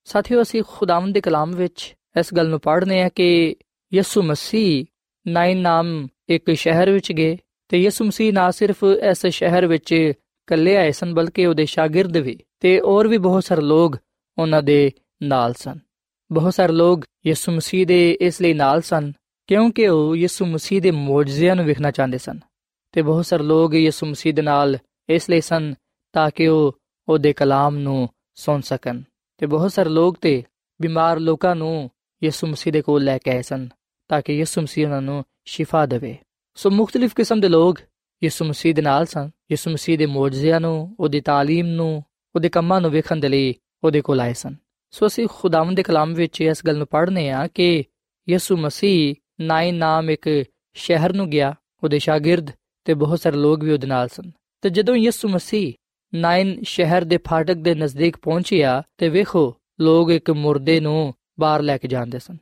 [0.03, 3.55] ਸਾਥੀਓ, ਅਸੀਂ ਖੁਦਾਵੰਦ ਦੇ ਕਲਾਮ ਵਿੱਚ ਇਸ ਗੱਲ ਨੂੰ ਪੜ੍ਹਨੇ ਆ ਕਿ
[3.93, 4.85] ਯਿਸੂ ਮਸੀਹ
[5.27, 7.37] ਨਾਇਨ ਨਾਮ ਇੱਕ ਸ਼ਹਿਰ ਵਿੱਚ ਗਏ
[7.69, 12.37] ਤੇ ਯਿਸੂ ਮਸੀਹ ਨਾ ਸਿਰਫ ਇਸ ਸ਼ਹਿਰ ਵਿੱਚ ਇਕੱਲੇ ਆਏ ਸਨ, ਬਲਕਿ ਉਹਦੇ ਸ਼ਾਗਿਰਦ ਵੀ
[12.59, 13.97] ਤੇ ਹੋਰ ਵੀ ਬਹੁਤ ਸਾਰੇ ਲੋਕ
[14.37, 14.91] ਉਹਨਾਂ ਦੇ
[15.23, 15.79] ਨਾਲ ਸਨ।
[16.31, 19.11] ਬਹੁਤ ਸਾਰੇ ਲੋਕ ਯਿਸੂ ਮਸੀਹ ਦੇ ਇਸ ਲਈ ਨਾਲ ਸਨ
[19.47, 22.39] ਕਿਉਂਕਿ ਉਹ ਯਿਸੂ ਮਸੀਹ ਦੇ ਮੌਜੂਜ਼ਿਆਂ ਨੂੰ ਵੇਖਣਾ ਚਾਹੁੰਦੇ ਸਨ
[22.91, 24.77] ਤੇ ਬਹੁਤ ਸਾਰੇ ਲੋਕ ਯਿਸੂ ਮਸੀਹ ਦੇ ਨਾਲ
[25.08, 25.74] ਇਸ ਲਈ ਸਨ
[26.12, 29.02] ਤਾਂ ਕਿ ਉਹ ਉਹਦੇ ਕਲਾਮ ਨੂੰ ਸੁਣ ਸਕਣ
[29.38, 30.42] ਤੇ ਬਹੁਤ ਸਾਰੇ ਲੋਕ ਤੇ
[30.80, 31.90] ਬਿਮਾਰ ਲੋਕਾਂ ਨੂੰ
[32.22, 33.68] ਯਿਸੂ ਮਸੀਹ ਦੇ ਕੋਲ ਲੈ ਕੇ ਆਏ ਸਨ
[34.08, 36.16] ਤਾਂ ਕਿ ਯਿਸੂ ਮਸੀਹ ਉਹਨਾਂ ਨੂੰ ਸ਼ਿਫਾ ਦੇਵੇ
[36.54, 37.78] ਸੋ ਮੁxtਲਿਫ ਕਿਸਮ ਦੇ ਲੋਕ
[38.22, 42.02] ਯਿਸੂ ਮਸੀਹ ਦੇ ਨਾਲ ਸਨ ਯਿਸੂ ਮਸੀਹ ਦੇ ਮੌਜੂਜ਼ਿਆਂ ਨੂੰ ਉਹਦੀ تعلیم ਨੂੰ
[42.34, 44.56] ਉਹਦੇ ਕੰਮਾਂ ਨੂੰ ਵੇਖਣ ਦੇ ਲਈ ਉਹਦੇ ਕੋਲ ਆਏ ਸਨ
[44.90, 47.84] ਸੋ ਅਸੀਂ ਖੁਦਾਵੰਦ ਦੇ ਕਲਾਮ ਵਿੱਚ ਇਸ ਗੱਲ ਨੂੰ ਪੜ੍ਹਨੇ ਆ ਕਿ
[48.28, 50.28] ਯਿਸੂ ਮਸੀਹ ਨਾਇਨ ਨਾਮ ਇੱਕ
[50.74, 52.50] ਸ਼ਹਿਰ ਨੂੰ ਗਿਆ ਉਹਦੇ ਸ਼ਾਗਿਰਦ
[52.84, 54.30] ਤੇ ਬਹੁਤ ਸਾਰੇ ਲੋਕ ਵੀ ਉਹਦੇ ਨਾਲ ਸਨ
[54.61, 55.73] ਤੇ ਜਦੋਂ ਯਿਸੂ ਮਸੀਹ
[56.15, 61.77] ਨਾਇਨ ਸ਼ਹਿਰ ਦੇ ਫਾਟਕ ਦੇ ਨਜ਼ਦੀਕ ਪਹੁੰਚਿਆ ਤੇ ਵੇਖੋ, ਲੋਕ ਇੱਕ ਮੁਰਦੇ ਨੂੰ ਬਾਹਰ ਲੈ
[61.77, 62.37] ਕੇ ਜਾਂਦੇ ਸਨ।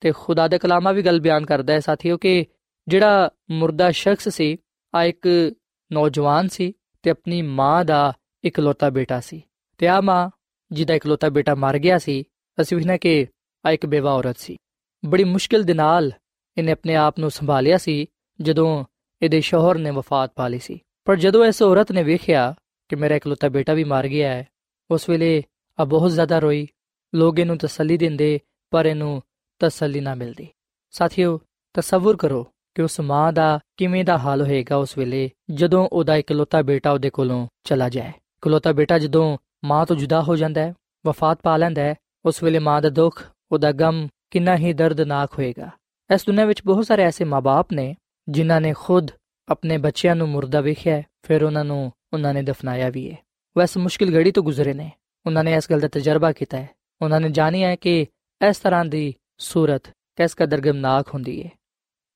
[0.00, 2.46] ਤੇ ਖੁਦਾ ਦੇ ਕਲਾਮਾ ਵੀ ਗੱਲ ਬਿਆਨ ਕਰਦਾ ਹੈ ਸਾਥੀਓ ਕਿ
[2.88, 4.56] ਜਿਹੜਾ ਮੁਰਦਾ ਸ਼ਖਸ ਸੀ,
[4.94, 5.52] ਆ ਇੱਕ
[5.92, 8.12] ਨੌਜਵਾਨ ਸੀ ਤੇ ਆਪਣੀ ਮਾਂ ਦਾ
[8.44, 9.42] ਇਕਲੌਤਾ ਬੇਟਾ ਸੀ।
[9.78, 10.30] ਤੇ ਆ ਮਾਂ
[10.72, 12.24] ਜਿਹਦਾ ਇਕਲੌਤਾ ਬੇਟਾ ਮਰ ਗਿਆ ਸੀ,
[12.60, 13.26] ਅਸੀਂ ਵੇਖਣਾ ਕਿ
[13.66, 14.56] ਆ ਇੱਕ ਬੇਵਾ ਔਰਤ ਸੀ।
[15.04, 16.12] ਬੜੀ ਮੁਸ਼ਕਿਲ ਦੇ ਨਾਲ
[16.58, 18.06] ਇਹਨੇ ਆਪਣੇ ਆਪ ਨੂੰ ਸੰਭਾਲਿਆ ਸੀ
[18.40, 18.84] ਜਦੋਂ
[19.22, 22.54] ਇਹਦੇ ਸ਼ੋਹਰ ਨੇ ਵਫਾਤ ਪਾ ਲਈ ਸੀ। ਪਰ ਜਦੋਂ ਇਸ ਔਰਤ ਨੇ ਵੇਖਿਆ
[22.88, 24.46] ਕਿ ਮੇਰਾ ਇਕਲੌਤਾ ਬੇਟਾ ਵੀ ਮਰ ਗਿਆ ਹੈ,
[24.90, 25.42] ਉਸ ਵੇਲੇ
[25.80, 26.66] ਆ ਬਹੁਤ ਜ਼ਿਆਦਾ ਰੋਈ।
[27.14, 28.40] ਲੋਕ ਇਹਨੂੰ ਤਸੱਲੀ ਦਿੰਦੇ,
[28.70, 29.22] ਪਰ ਇਹਨੂੰ
[29.58, 30.48] ਤਸੱਲੀ ਨਾ ਮਿਲਦੀ।
[30.90, 31.40] ਸਾਥੀਓ,
[31.74, 36.62] ਤਸਵਰ ਕਰੋ ਕਿ ਉਸ ਮਾਂ ਦਾ ਕਿਵੇਂ ਦਾ ਹਾਲ ਹੋਏਗਾ ਉਸ ਵੇਲੇ ਜਦੋਂ ਉਹਦਾ ਇਕਲੌਤਾ
[36.62, 40.74] ਬੇਟਾ ਉਹਦੇ ਕੋਲੋਂ ਚਲਾ ਜਾਏ। ਇਕਲੌਤਾ ਬੇਟਾ ਜਦੋਂ ਮਾਂ ਤੋਂ ਜੁਦਾ ਹੋ ਜਾਂਦਾ ਹੈ,
[41.06, 45.70] ਵਫਾਤ ਪਾ ਲੈਂਦਾ ਹੈ, ਉਸ ਵੇਲੇ ਮਾਂ ਦਾ ਦੁੱਖ, ਉਹਦਾ ਗਮ ਕਿੰਨਾ ਹੀ ਦਰਦਨਾਕ ਹੋਏਗਾ।
[46.14, 47.96] ਇਸ ਦੁਨੀਆਂ ਵਿੱਚ ਬਹੁਤ ਸਾਰੇ ਐਸੇ ਮਾਪੇ ਨੇ
[48.28, 49.10] ਜਿਨ੍ਹਾਂ ਨੇ ਖੁਦ
[49.48, 53.16] ਆਪਣੇ ਬੱਚਿਆਂ ਨੂੰ ਮੁਰਦਾ ਵੇਖਿਆ, ਫਿਰ ਉਹਨਾਂ ਨੂੰ ਉਹਨਾਂ ਨੇ ਦਫਨਾਇਆ ਵੀ ਹੈ
[53.58, 54.90] ਵੈਸੇ ਮੁਸ਼ਕਿਲ ਘੜੀ ਤੋਂ ਗੁਜ਼ਰੇ ਨੇ।
[55.26, 56.68] ਉਹਨਾਂ ਨੇ ਇਸ ਗੱਲ ਦਾ ਤਜਰਬਾ ਕੀਤਾ ਹੈ।
[57.02, 58.06] ਉਹਨਾਂ ਨੇ ਜਾਣਿਆ ਹੈ ਕਿ
[58.48, 61.50] ਇਸ ਤਰ੍ਹਾਂ ਦੀ ਸੂਰਤ ਕਿਸ ਕਦਰ ਗਮਨਾਕ ਹੁੰਦੀ ਹੈ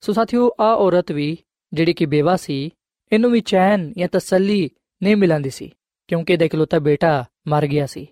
[0.01, 1.39] ਸੋ ਸਾਥੀਓ, ਆ ਔਰਤ ਵੀ
[1.73, 2.71] ਜਿਹੜੀ ਕਿ ਬੇਵਾ ਸੀ,
[3.13, 4.71] ਇਹਨੂੰ ਵੀ ਚੈਨ ਜਾਂ ਤਸੱਲੀ
[5.03, 5.71] ਨਹੀਂ ਮਿਲੰਦੀ ਸੀ,
[6.09, 8.07] ਕਿਉਂਕਿ ਇਹਦਾ ਇਕਲੌਤਾ ਬੇਟਾ ਮਰ ਗਿਆ ਸੀ।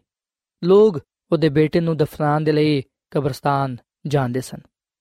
[0.65, 1.01] ਲੋਕ
[1.33, 3.77] ਉਹਦੇ ਬੇਟੇ ਨੂੰ ਦਫਨਾਉਣ ਦੇ ਲਈ ਕਬਰਸਤਾਨ
[4.07, 4.59] ਜਾਂਦੇ ਸਨ।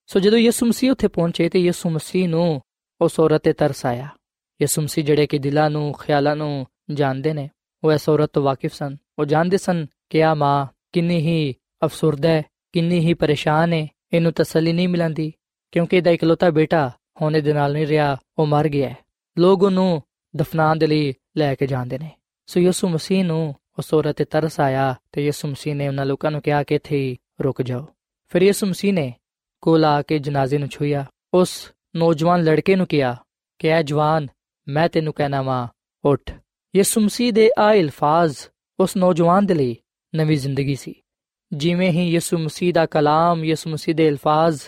[0.08, 2.62] ਸੋ ਜਦੋਂ ਯਿਸੂ ਮਸੀਹ ਉੱਥੇ ਪਹੁੰਚੇ ਤੇ ਯਿਸੂ ਮਸੀਹ ਨੂੰ
[3.01, 4.07] ਉਸ ਔਰਤ ਤੇ ਤਰਸ ਆਇਆ।
[4.62, 7.49] ਯਿਸੂ ਮਸੀਹ ਜਿਹੜੇ ਕਿ ਦਿਲਾਂ ਨੂੰ, ਖਿਆਲਾਂ ਨੂੰ ਜਾਣਦੇ ਨੇ,
[7.83, 11.55] ਉਹ ਇਸ ਔਰਤ ਤੋਂ ਵਾਕਿਫ ਸਨ। ਉਹ ਜਾਣਦੇ ਸਨ ਕਿ ਆ ਮਾਂ ਕਿੰਨੀ ਹੀ
[11.86, 15.33] ਅਫਸੁਰਦਾ ਹੈ, ਕਿੰਨੀ ਹੀ ਪਰੇਸ਼ਾਨ ਹੈ, ਇਹਨੂੰ ਤਸੱਲੀ ਨਹੀਂ ਮਿਲੰਦੀ,
[15.71, 18.97] ਕਿਉਂਕਿ ਇਹਦਾ ਇਕਲੌਤਾ ਬੇਟਾ ਹੋਣੇ ਦੇ ਨਾਲ ਨਹੀਂ ਰਿਹਾ, ਉਹ ਮਰ ਗਿਆ ਹੈ।
[19.38, 20.03] ਲੋਕ ਉਹਨੂੰ
[20.36, 22.12] ਦਫਨਾਉਣ ਦੇ ਲਈ ਲੈ ਕੇ ਜਾਂਦੇ ਨੇ।
[22.45, 26.31] ਸੋ ਯਿਸੂ ਮਸੀਹ ਨੂੰ ਉਸ ਔਰਤ ਤੇ ਤਰਸ ਆਇਆ ਤੇ ਯਿਸੂ ਮਸੀਹ ਨੇ ਉਹਨਾਂ ਲੋਕਾਂ
[26.31, 27.88] ਨੂੰ ਕਿਹਾ ਕਿ ਇੱਥੇ ਰੁਕ ਜਾਓ।
[28.27, 29.13] ਫਿਰ ਯਿਸੂ ਮਸੀਹ ਨੇ
[29.62, 33.17] ਕੋਲ ਆ ਕੇ ਜਨਾਜ਼ੇ ਨੂੰ ਛੁਇਆ ਉਸ ਨੌਜਵਾਨ ਲੜਕੇ ਨੂੰ ਕਿਹਾ,
[33.60, 34.28] ਕਿ ਐ ਜਵਾਨ,
[34.67, 35.67] ਮੈਂ ਤੈਨੂੰ ਕਹਿਣਾ ਵਾਂ,
[36.06, 36.34] ਉੱਠ।
[36.76, 38.38] ਯਿਸੂ ਮਸੀਹ ਦੇ ਆ ਅਲਫਾਜ਼
[38.80, 39.78] ਉਸ ਨੌਜਵਾਨ ਦੇ ਲਈ
[40.15, 40.93] ਨਵੀਂ ਜ਼ਿੰਦਗੀ ਸੀ।
[41.54, 44.62] ਜਿਵੇਂ ਹੀ ਯਿਸੂ ਮਸੀਹ ਦਾ ਕਲਾਮ, ਯਿਸੂ ਮਸੀਹ ਦੇ ਅਲਫਾਜ਼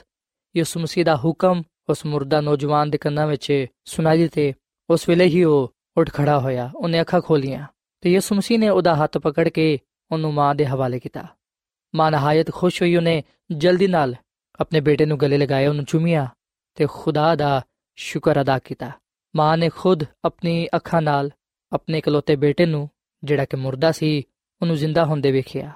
[0.58, 4.54] ਯਿਸੂ ਮਸੀਹ ਦਾ ਹੁਕਮ ਉਸ ਮੁਰਦਾ ਨੌਜਵਾਨ ਦੇ ਕੰਨਾਂ ਵਿੱਚ ਸੁਣਾਈ ਦਿੱਤੇ,
[4.90, 7.68] ਉਸ ਵੇਲੇ ਹੀ ਉਹ ਉੱਠ ਖੜਾ ਹੋਇਆ, ਉਹਨੇ ਅੱਖਾਂ ਖੋਲੀਆਂ
[8.02, 9.80] ਤੇ ਯਿਸੂ ਮਸੀਹ ਨੇ ਉਹਦਾ ਹੱਥ ਪਕੜ ਕੇ
[10.12, 11.28] ਉਹਨੂੰ ਮਾਂ ਦੇ ਹਵਾਲੇ ਕੀਤਾ।
[11.96, 14.16] ਮਾਂ ਨਹਾਇਤ ਖੁਸ਼ ਹੋਈ, ਉਹਨੇ ਜਲਦੀ ਨਾਲ
[14.60, 16.28] ਆਪਣੇ ਬੇਟੇ ਨੂੰ ਗਲੇ ਲਗਾਇਆ ਉਹਨੂੰ ਚੁੰਮਿਆ
[16.76, 17.62] ਤੇ ਖੁਦਾ ਦਾ
[17.96, 18.92] ਸ਼ੁਕਰ ਅਦਾ ਕੀਤਾ।
[19.36, 21.32] ਮਾਂ ਨੇ ਖੁਦ ਆਪਣੀ ਅੱਖਾਂ ਨਾਲ
[21.74, 22.90] ਆਪਣੇ ਇਕਲੌਤੇ ਬੇਟੇ ਨੂੰ,
[23.24, 24.24] ਜਿਹੜਾ ਕਿ ਮੁਰਦਾ ਸੀ,
[24.62, 25.72] ਉਹਨੂੰ ਜ਼ਿੰਦਾ ਹੁੰਦੇ ਵੇਖਿਆ।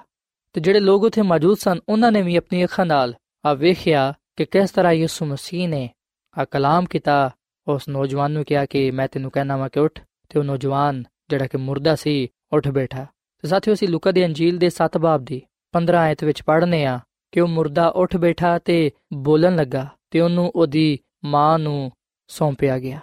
[0.52, 4.44] ਤੇ ਜਿਹੜੇ ਲੋਕ ਉੱਥੇ ਮੌਜੂਦ ਸਨ, ਉਹਨਾਂ ਨੇ ਵੀ ਆਪਣੀ ਅੱਖਾਂ ਨਾਲ ਆ ਵੇਖਿਆ ਕਿ
[4.44, 5.90] ਕਿਸ ਤਰ੍ਹਾਂ ਯਿਸੂ ਮਸੀਹ ਨੇ
[6.38, 7.30] ਆ ਕਲਾਮ ਕੀਤਾ।
[7.68, 11.46] ਉਸ ਨੌਜਵਾਨ ਨੂੰ ਕਿਹਾ ਕਿ ਮੈਂ ਤੈਨੂੰ ਕਹਿਣਾ ਵਾ ਕਿ ਉੱਠ ਤੇ ਉਹ ਨੌਜਵਾਨ, ਜਿਹੜਾ
[11.46, 13.06] ਕਿ ਮੁਰਦਾ ਸੀ, ਉੱਠ ਬੈਠਾ।
[13.38, 17.00] ਤੇ ਸਾਥੀਓ, ਅਸੀਂ ਲੂਕਾ ਦੀ ਅੰਜੀਲ ਦੇ 7 ਬਾਬ ਦੀ 15 ਆਇਤ ਵਿੱਚ ਪੜ੍ਹਨੇ ਆ
[17.32, 21.92] ਕਿ ਉਹ ਮੁਰਦਾ ਉੱਠ ਬੈਠਾ ਤੇ ਬੋਲਣ ਲੱਗਾ। ਤੇ ਉਹਨੂੰ ਉਹਦੀ ਮਾਂ ਨੂੰ
[22.28, 23.00] ਸੌਂਪਿਆ ਗਿਆ।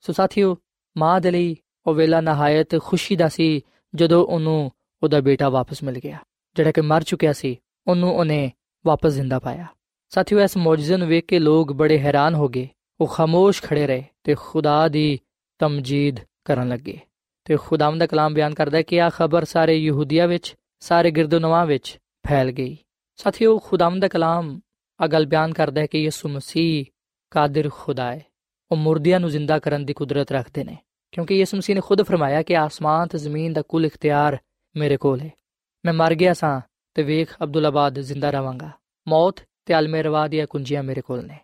[0.00, 0.56] ਸੋ ਸਾਥੀਓ,
[0.96, 3.60] ਮਾਂ ਦੇ ਲਈ ਉਹ ਵੇਲਾ ਨਹਾਇਤ ਖੁਸ਼ੀ ਦਾ ਸੀ
[3.94, 6.18] ਜਦੋਂ ਉਹਨੂੰ ਉਹਦਾ ਬੇਟਾ ਵਾਪਸ ਮਿਲ ਗਿਆ।
[6.54, 8.52] ਜਿਹੜਾ ਕਿ ਮਰ ਚੁੱਕਿਆ ਸੀ, ਉਹਨੂੰ ਉਹਨੇ
[8.86, 9.66] ਵਾਪਸ ਜ਼ਿੰਦਾ ਪਾਇਆ।
[10.08, 12.68] ਸਾਥੀਓ, ਇਸ ਮੌਜੂਜ਼ੇ ਨੂੰ ਵੇਖ ਕੇ ਲੋਕ ਬੜੇ ਹੈਰਾਨ ਹੋ ਗਏ।
[13.00, 15.20] ਉਹ ਖਾਮੋਸ਼ ਖੜੇ ਰਹੇ ਤੇ ਖੁਦਾ ਦੀ
[15.58, 16.98] ਤਮਜੀਦ ਕਰਨ ਲੱਗੇ।
[17.44, 21.64] ਤੇ ਖੁਦਾਵੰਦ ਦਾ ਕਲਾਮ ਬਿਆਨ ਕਰਦਾ ਹੈ ਕਿ ਆ ਖਬਰ ਸਾਰੇ ਯਹੂਦੀਆ ਵਿੱਚ, ਸਾਰੇ ਗਿਰਦੋਨਵਾ
[21.64, 22.78] ਵਿੱਚ ਫੈਲ ਗਈ।
[23.16, 24.60] ਸਾਥੀਓ, ਖੁਦਾਵੰਦ ਦਾ ਕਲਾਮ
[25.00, 26.84] ਆ ਗੱਲ ਬਿਆਨ ਕਰਦਾ ਹੈ ਕਿ ਯਿਸੂ ਮਸੀਹ
[27.30, 28.24] ਕਾਦਰ ਖੁਦਾ ਹੈ।
[28.70, 30.78] ਉਹ ਮੁਰਦਿਆਂ ਨੂੰ ਜ਼ਿੰਦਾ ਕਰਨ ਦੀ ਕੁਦਰਤ ਰੱਖਦੇ ਨੇ,
[31.12, 34.38] ਕਿਉਂਕਿ ਯਿਸੂ ਮਸੀਹ ਨੇ ਖੁਦ ਫਰਮਾਇਆ ਕਿ ਆਸਮਾਨ ਤੇ ਜ਼ਮੀਨ ਦਾ ਕੁੱਲ ਇਖਤਿਆਰ
[34.76, 35.30] ਮੇਰੇ ਕੋਲ ਹੈ।
[35.84, 36.60] ਮੈਂ ਮਰ ਗਿਆ ਸਾਂ
[36.94, 38.70] ਤੇ ਵੇਖ ਅਬਦੁੱਲਾਬਾਦ ਜ਼ਿੰਦਾ ਰਵਾਂਗਾ।
[39.08, 41.38] ਮੌਤ ਤੇ ਅਲਮੇ ਰਵਾ ਦੀਆਂ ਕੁੰਜੀਆਂ ਮੇਰੇ ਕੋਲ ਨੇ।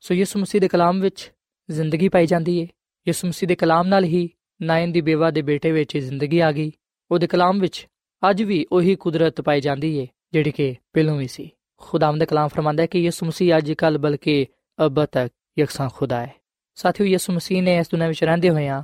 [0.00, 1.32] ਸੋ ਯਿਸੂ ਮਸੀਹ ਦੇ ਕਲਾਮ ਵਿੱਚ
[1.70, 2.66] ਜ਼ਿੰਦਗੀ ਪਾਈ ਜਾਂਦੀ ਹੈ
[3.08, 4.30] ਯਿਸੂ ਮਸੀਹ ਦੇ ਕਲਾਮ ਨਾਲ ਹੀ
[4.62, 6.72] ਨਾਇਨ ਦੀ ਬੇਵਾ ਦੇ ਬੇਟੇ ਵਿੱਚ ਜ਼ਿੰਦਗੀ ਆ ਗਈ।
[7.10, 7.86] ਉਹਦੇ ਕਲਾਮ ਵਿੱਚ
[8.30, 12.82] ਅੱਜ ਵੀ ਉਹੀ ਕੁਦਰਤ ਪਾਈ ਜਾਂਦੀ ਹੈ ਜਿਹੜੀ ਕਿ ਪਹਿਲੋਂ ਵੀ ਸੀ। ਖੁਦਾਵੰਦ ਕਲਾਮ ਫਰਮਾਂਦਾ
[12.82, 14.46] ਹੈ ਕਿ ਯਿਸੂ ਮਸੀਹ ਅੱਜ ਕੱਲ ਬਲਕਿ
[14.86, 16.34] ਅਬ ਤੱਕ ਯਕਸਾਂ ਖੁਦਾ ਹੈ।
[16.74, 18.82] ਸਾਥੀਓ, ਯਿਸੂ ਮਸੀਹ ਨੇ ਇਸ ਦੁਨੀਆਂ ਵਿੱਚ ਰਹਿੰਦੇ ਹੋਇਆਂ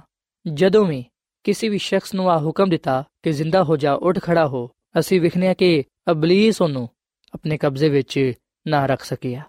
[0.54, 1.04] ਜਦੋਂ ਵੀ
[1.44, 5.20] ਕਿਸੇ ਵੀ ਸ਼ਖਸ ਨੂੰ ਆ ਹੁਕਮ ਦਿੱਤਾ ਕਿ ਜ਼ਿੰਦਾ ਹੋ ਜਾ, ਉੱਠ ਖੜਾ ਹੋ, ਅਸੀਂ
[5.20, 6.88] ਵਿਖਨੇ ਕਿ ਅਬਲੀਸ ਉਹਨੂੰ
[7.35, 8.32] ਆਪਣੇ ਕਬਜ਼ੇ ਵਿੱਚ
[8.68, 9.42] ਨਾ ਰੱਖ ਸਕਿਆ।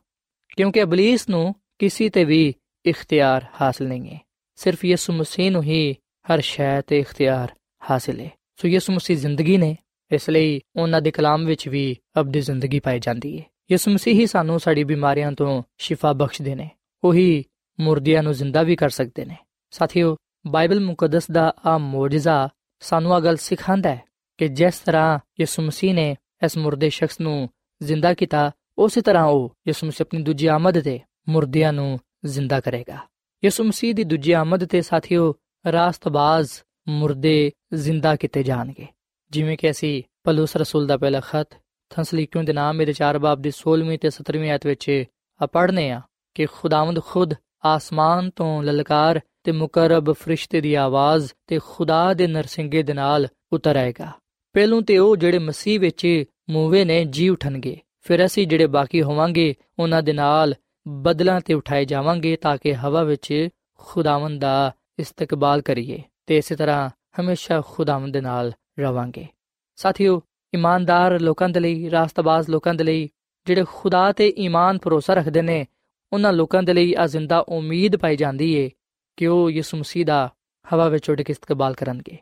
[0.58, 2.54] ਕਿਉਂਕਿ ਅਬਲੀਸ ਨੂੰ ਕਿਸੇ ਤੇ ਵੀ
[2.86, 4.20] ਇਖਤਿਆਰ ਹਾਸਲ ਨਹੀਂ ਹੈ।
[4.56, 5.94] ਸਿਰਫ ਯਿਸੂ ਮਸੀਹ ਨੂੰ ਹੀ
[6.34, 7.48] ਹਰ ਸ਼ੈ ਤੇ ਇਖਤਿਆਰ
[7.92, 9.78] ਹਾਸਲ ਹੈ। ਸੋ ਯਿਸੂ ਮਸੀਹ ਜ਼ਿੰਦਗੀ ਨੇ
[10.12, 14.26] ਇਸ ਲਈ ਉਹਨਾਂ ਦੇ ਕਲਾਮ ਵਿੱਚ ਵੀ ਅਬਦੀ ਜ਼ਿੰਦਗੀ ਪਾਈ ਜਾਂਦੀ ਹੈ। ਯਿਸੂ ਮਸੀਹ ਹੀ
[14.26, 16.70] ਸਾਨੂੰ ਸਾਡੀ ਬਿਮਾਰੀਆਂ ਤੋਂ ਸ਼ਿਫਾ ਬਖਸ਼ਦੇ ਨੇ।
[17.04, 17.46] ਉਹੀ
[17.80, 19.38] ਮੁਰਦਿਆਂ ਨੂੰ ਜ਼ਿੰਦਾ ਵੀ ਕਰ ਸਕਦੇ ਨੇ।
[19.72, 20.18] ਸਾਥੀਓ,
[20.48, 24.02] ਬਾਈਬਲ ਮੁਕੱਦਸ ਦਾ ਆ ਮੌਜਜ਼ਾ ਸਾਨੂੰ ਆ ਗੱਲ ਸਿਖਾਉਂਦਾ ਹੈ
[24.38, 26.16] ਕਿ ਜਿਸ ਤਰ੍ਹਾਂ ਯਿਸੂ ਮਸੀਹ ਨੇ
[26.46, 27.50] ਇਸ ਮੁਰਦੇ ਸ਼ਖਸ ਨੂੰ
[27.84, 32.98] ਜ਼ਿੰਦਾ ਕੀਤਾ, ਉਸੇ ਤਰ੍ਹਾਂ ਉਹ ਯਿਸੂ ਮਸੀਹ ਆਪਣੀ ਦੂਜੀ ਆਮਦ ਤੇ ਮੁਰਦਿਆਂ ਨੂੰ ਜ਼ਿੰਦਾ ਕਰੇਗਾ।
[33.44, 35.34] ਯਿਸੂ ਮਸੀਹ ਦੀ ਦੂਜੀ ਆਮਦ ਤੇ ਸਾਥੀਓ
[35.72, 36.50] ਰਾਸਤਬਾਜ਼
[36.88, 38.88] ਮੁਰਦੇ ਜ਼ਿੰਦਾ ਕੀਤੇ ਜਾਣਗੇ।
[39.32, 41.48] ਜਿਵੇਂ ਕਿ ਅਸੀਂ ਪਲੂਸ ਰਸੂਲ ਦਾ ਪਹਿਲਾ ਖਤ
[41.90, 45.04] ਥੰਸਲੀਕਿयों ਦੇ ਨਾਮ ਮੇਰੇ ਚਾਰ ਬਾਬ ਦੀ 16ਵੀਂ ਤੇ 17ਵੀਂ ਆਇਤ ਵਿੱਚ
[45.44, 46.02] ਆ ਪੜ੍ਹਨੇ ਆ
[46.34, 47.34] ਕਿ ਖੁਦਾਵੰਦ ਖੁਦ
[47.66, 53.76] ਆਸਮਾਨ ਤੋਂ ਲਲਕਾਰ ਤੇ ਮੁਕਰਬ ਫਰਿਸ਼ਤੇ ਦੀ ਆਵਾਜ਼ ਤੇ ਖੁਦਾ ਦੇ ਨਰਸਿੰਗੇ ਦੇ ਨਾਲ ਉਤਰ
[53.76, 54.12] ਆਏਗਾ।
[54.54, 59.56] ਪਹਿਲੋਂ ਤੇ ਉਹ ਜਿਹੜੇ ਮਸੀਹ ਵਿੱਚ ਮੂਵੇ ਨੇ ਜੀ ਉਠਣਗੇ, ਫਿਰ ਅਸੀਂ ਜਿਹੜੇ ਬਾਕੀ ਹੋਵਾਂਗੇ,
[59.80, 60.56] ਉਹਨਾਂ ਦੇ ਨਾਲ
[60.88, 66.90] ਬਦਲਾਂ ਤੇ ਉਠਾਏ ਜਾਵਾਂਗੇ ਤਾਂ ਕਿ ਹਵਾ ਵਿੱਚ ਖੁਦਾਵੰਦ ਦਾ ਇਸਤਕਬਾਲ ਕਰੀਏ ਤੇ ਇਸੇ ਤਰ੍ਹਾਂ
[67.20, 69.28] ਹਮੇਸ਼ਾ ਖੁਦਾਵੰਦ ਦੇ ਨਾਲ ਰਵਾਂਗੇ।
[69.76, 70.22] ਸਾਥੀਓ,
[70.54, 73.10] ਇਮਾਨਦਾਰ ਲੋਕਾਂ ਦੇ ਲਈ, ਰਾਸਤਬਾਜ਼ ਲੋਕਾਂ ਦੇ ਲਈ,
[73.46, 75.66] ਜਿਹੜੇ ਖੁਦਾ ਤੇ ਈਮਾਨ ਭਰੋਸਾ ਰੱਖਦੇ ਨੇ,
[76.14, 78.72] ਉਹਨਾਂ ਲੋਕਾਂ ਦੇ ਲਈ ਆ ਜ਼ਿੰਦਾ ਉਮੀਦ ਪਾਈ ਜਾਂਦੀ ਏ
[79.18, 80.34] ਕਿ ਉਹ ਯਿਸੂ ਮਸੀਹ ਦਾ
[80.74, 82.18] ਹਵਾ ਵਿੱਚ ਉੱਡ ਕੇ ਇਸਤਕਬਾਲ ਕਰਨਗੇ।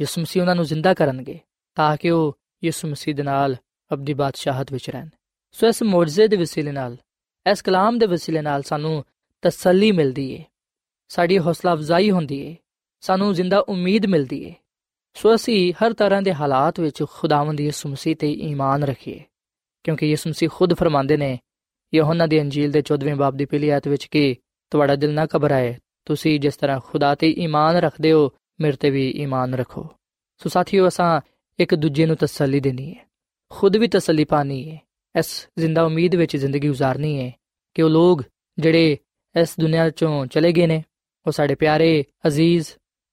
[0.00, 1.40] ਯਿਸੂ ਮਸੀਹ ਉਹਨਾਂ ਨੂੰ ਜ਼ਿੰਦਾ ਕਰਨਗੇ
[1.74, 3.56] ਤਾਂ ਕਿ ਉਹ ਯਿਸੂ ਮਸੀਹ ਦੇ ਨਾਲ
[3.92, 5.08] ਅਬਦੀ ਬਾਦਸ਼ਾਹਤ ਵਿੱਚ ਰਹਿਣ।
[5.52, 6.96] ਸੋ ਇਸ ਮੌਜਜ਼ੇ ਦੇ ਵਸੀਲੇ ਨਾਲ,
[7.50, 9.04] ਇਸ ਕਲਾਮ ਦੇ ਵਸੀਲੇ ਨਾਲ ਸਾਨੂੰ
[9.42, 10.44] ਤਸੱਲੀ ਮਿਲਦੀ ਏ।
[11.08, 12.56] ਸਾਡੀ ਹੌਸਲਾ ਅਫਜ਼ਾਈ ਹੁੰਦੀ ਏ।
[13.00, 14.54] ਸਾਨੂੰ ਜ਼ਿੰਦਾ ਉਮੀਦ ਮਿਲਦੀ ਏ।
[15.16, 19.20] ਸੋ ਅਸੀਂ ਹਰ ਤਰ੍ਹਾਂ ਦੇ ਹਾਲਾਤ ਵਿੱਚ ਖੁਦਾਵੰਦ ਦੀ ਮਸੀਹ ਤੇ ਈਮਾਨ ਰੱਖੀਏ,
[19.84, 21.38] ਕਿਉਂਕਿ ਯਿਸੂ ਮਸੀਹ ਖੁਦ ਫਰਮਾਉਂਦੇ ਨੇ,
[21.94, 24.36] ਯਹੋਨਾ ਦੀ ਅੰਜੀਲ ਦੇ 14ਵੇਂ ਬਾਬ ਦੀ ਪਹਿਲੀ ਆਇਤ ਵਿੱਚ ਕਿ,
[24.70, 29.10] ਤੁਹਾਡਾ ਦਿਲ ਨਾ ਘਬਰਾਏ, ਤੁਸੀਂ ਜਿਸ ਤਰ੍ਹਾਂ ਖੁਦਾ ਤੇ ਈਮਾਨ ਰੱਖਦੇ ਹੋ, ਮੇਰੇ ਤੇ ਵੀ
[29.10, 29.88] ਈਮਾਨ ਰੱਖੋ।
[30.40, 31.20] ਸੋ ਸਾਥੀਓ, ਅਸਾਂ
[31.58, 33.06] ਇੱਕ ਦੂਜੇ ਨੂੰ ਤਸੱਲੀ ਦੇਣੀ ਹੈ,
[33.50, 34.78] ਖੁਦ ਵੀ ਤਸੱਲੀ ਪਾਣੀ ਹੈ,
[35.18, 37.32] ਇਸ ਜ਼ਿੰਦਾ ਉਮੀਦ ਵਿੱਚ ਜ਼ਿੰਦਗੀ گزارਨੀ ਹੈ
[37.74, 38.22] ਕਿ ਉਹ ਲੋਕ
[38.58, 38.96] ਜਿਹੜੇ
[39.34, 40.82] ਇਸ ਦੁਨੀਆ ਚੋਂ ਚਲੇ ਗਏ ਨੇ,
[41.26, 42.68] ਉਹ ਸਾਡੇ ਪਿਆਰੇ, ਅਜ਼ੀਜ਼,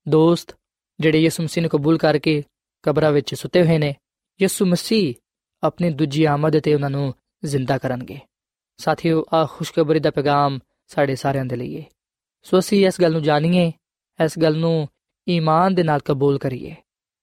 [0.10, 0.55] ਦੋਸਤ
[0.99, 2.43] ਜਿਹੜੇ ਯਿਸੂ ਮਸੀਹ ਨੂੰ ਕਬੂਲ ਕਰਕੇ
[2.83, 3.95] ਕਬਰਾਂ ਵਿੱਚ ਸੁੱਤੇ ਹੋਏ ਨੇ,
[4.41, 5.13] ਯਿਸੂ ਮਸੀਹ
[5.63, 7.13] ਆਪਣੀ ਦੂਜੀ ਆਮਦ ਤੇ ਉਹਨਾਂ ਨੂੰ
[7.45, 8.19] ਜ਼ਿੰਦਾ ਕਰਨਗੇ।
[8.77, 11.83] ਸਾਥੀਓ ਆ ਖੁਸ਼ਖਬਰੀ ਦਾ ਪੈਗਾਮ ਸਾਡੇ ਸਾਰਿਆਂ ਦੇ ਲਈ ਹੈ
[12.41, 13.71] ਸੋ ਅਸੀਂ ਇਸ ਗੱਲ ਨੂੰ ਜਾਣੀਏ,
[14.25, 14.88] ਇਸ ਗੱਲ ਨੂੰ
[15.29, 16.75] ਈਮਾਨ ਦੇ ਨਾਲ ਕਬੂਲ ਕਰੀਏ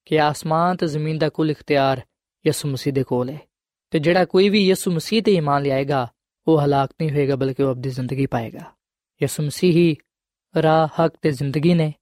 [0.05, 2.01] ਕਿ ਆਸਮਾਨ ਤੇ ਜ਼ਮੀਨ ਦਾ ਕੁੱਲ ਇਖਤਿਆਰ
[2.47, 3.41] ਯਿਸੂ ਮਸੀਹ ਦੇ ਕੋਲ ਹੈ
[3.91, 6.07] ਤੇ ਜਿਹੜਾ ਕੋਈ ਵੀ ਯਿਸੂ ਮਸੀਹ ਤੇ ਈਮਾਨ ਲਿਆਏਗਾ,
[6.47, 8.71] ਉਹ ਹਲਾਕ ਨਹੀਂ ਹੋਏਗਾ, ਬਲਕਿ ਉਹ ਆਪਣੀ ਜ਼ਿੰਦਗੀ ਪਾਏਗਾ।
[9.21, 9.95] ਯਿਸੂ ਮਸੀਹ ਹੀ
[10.61, 11.93] ਰਾਹ, ਹੱਕ ਤੇ ਜ਼ਿੰਦਗੀ ਨੇ।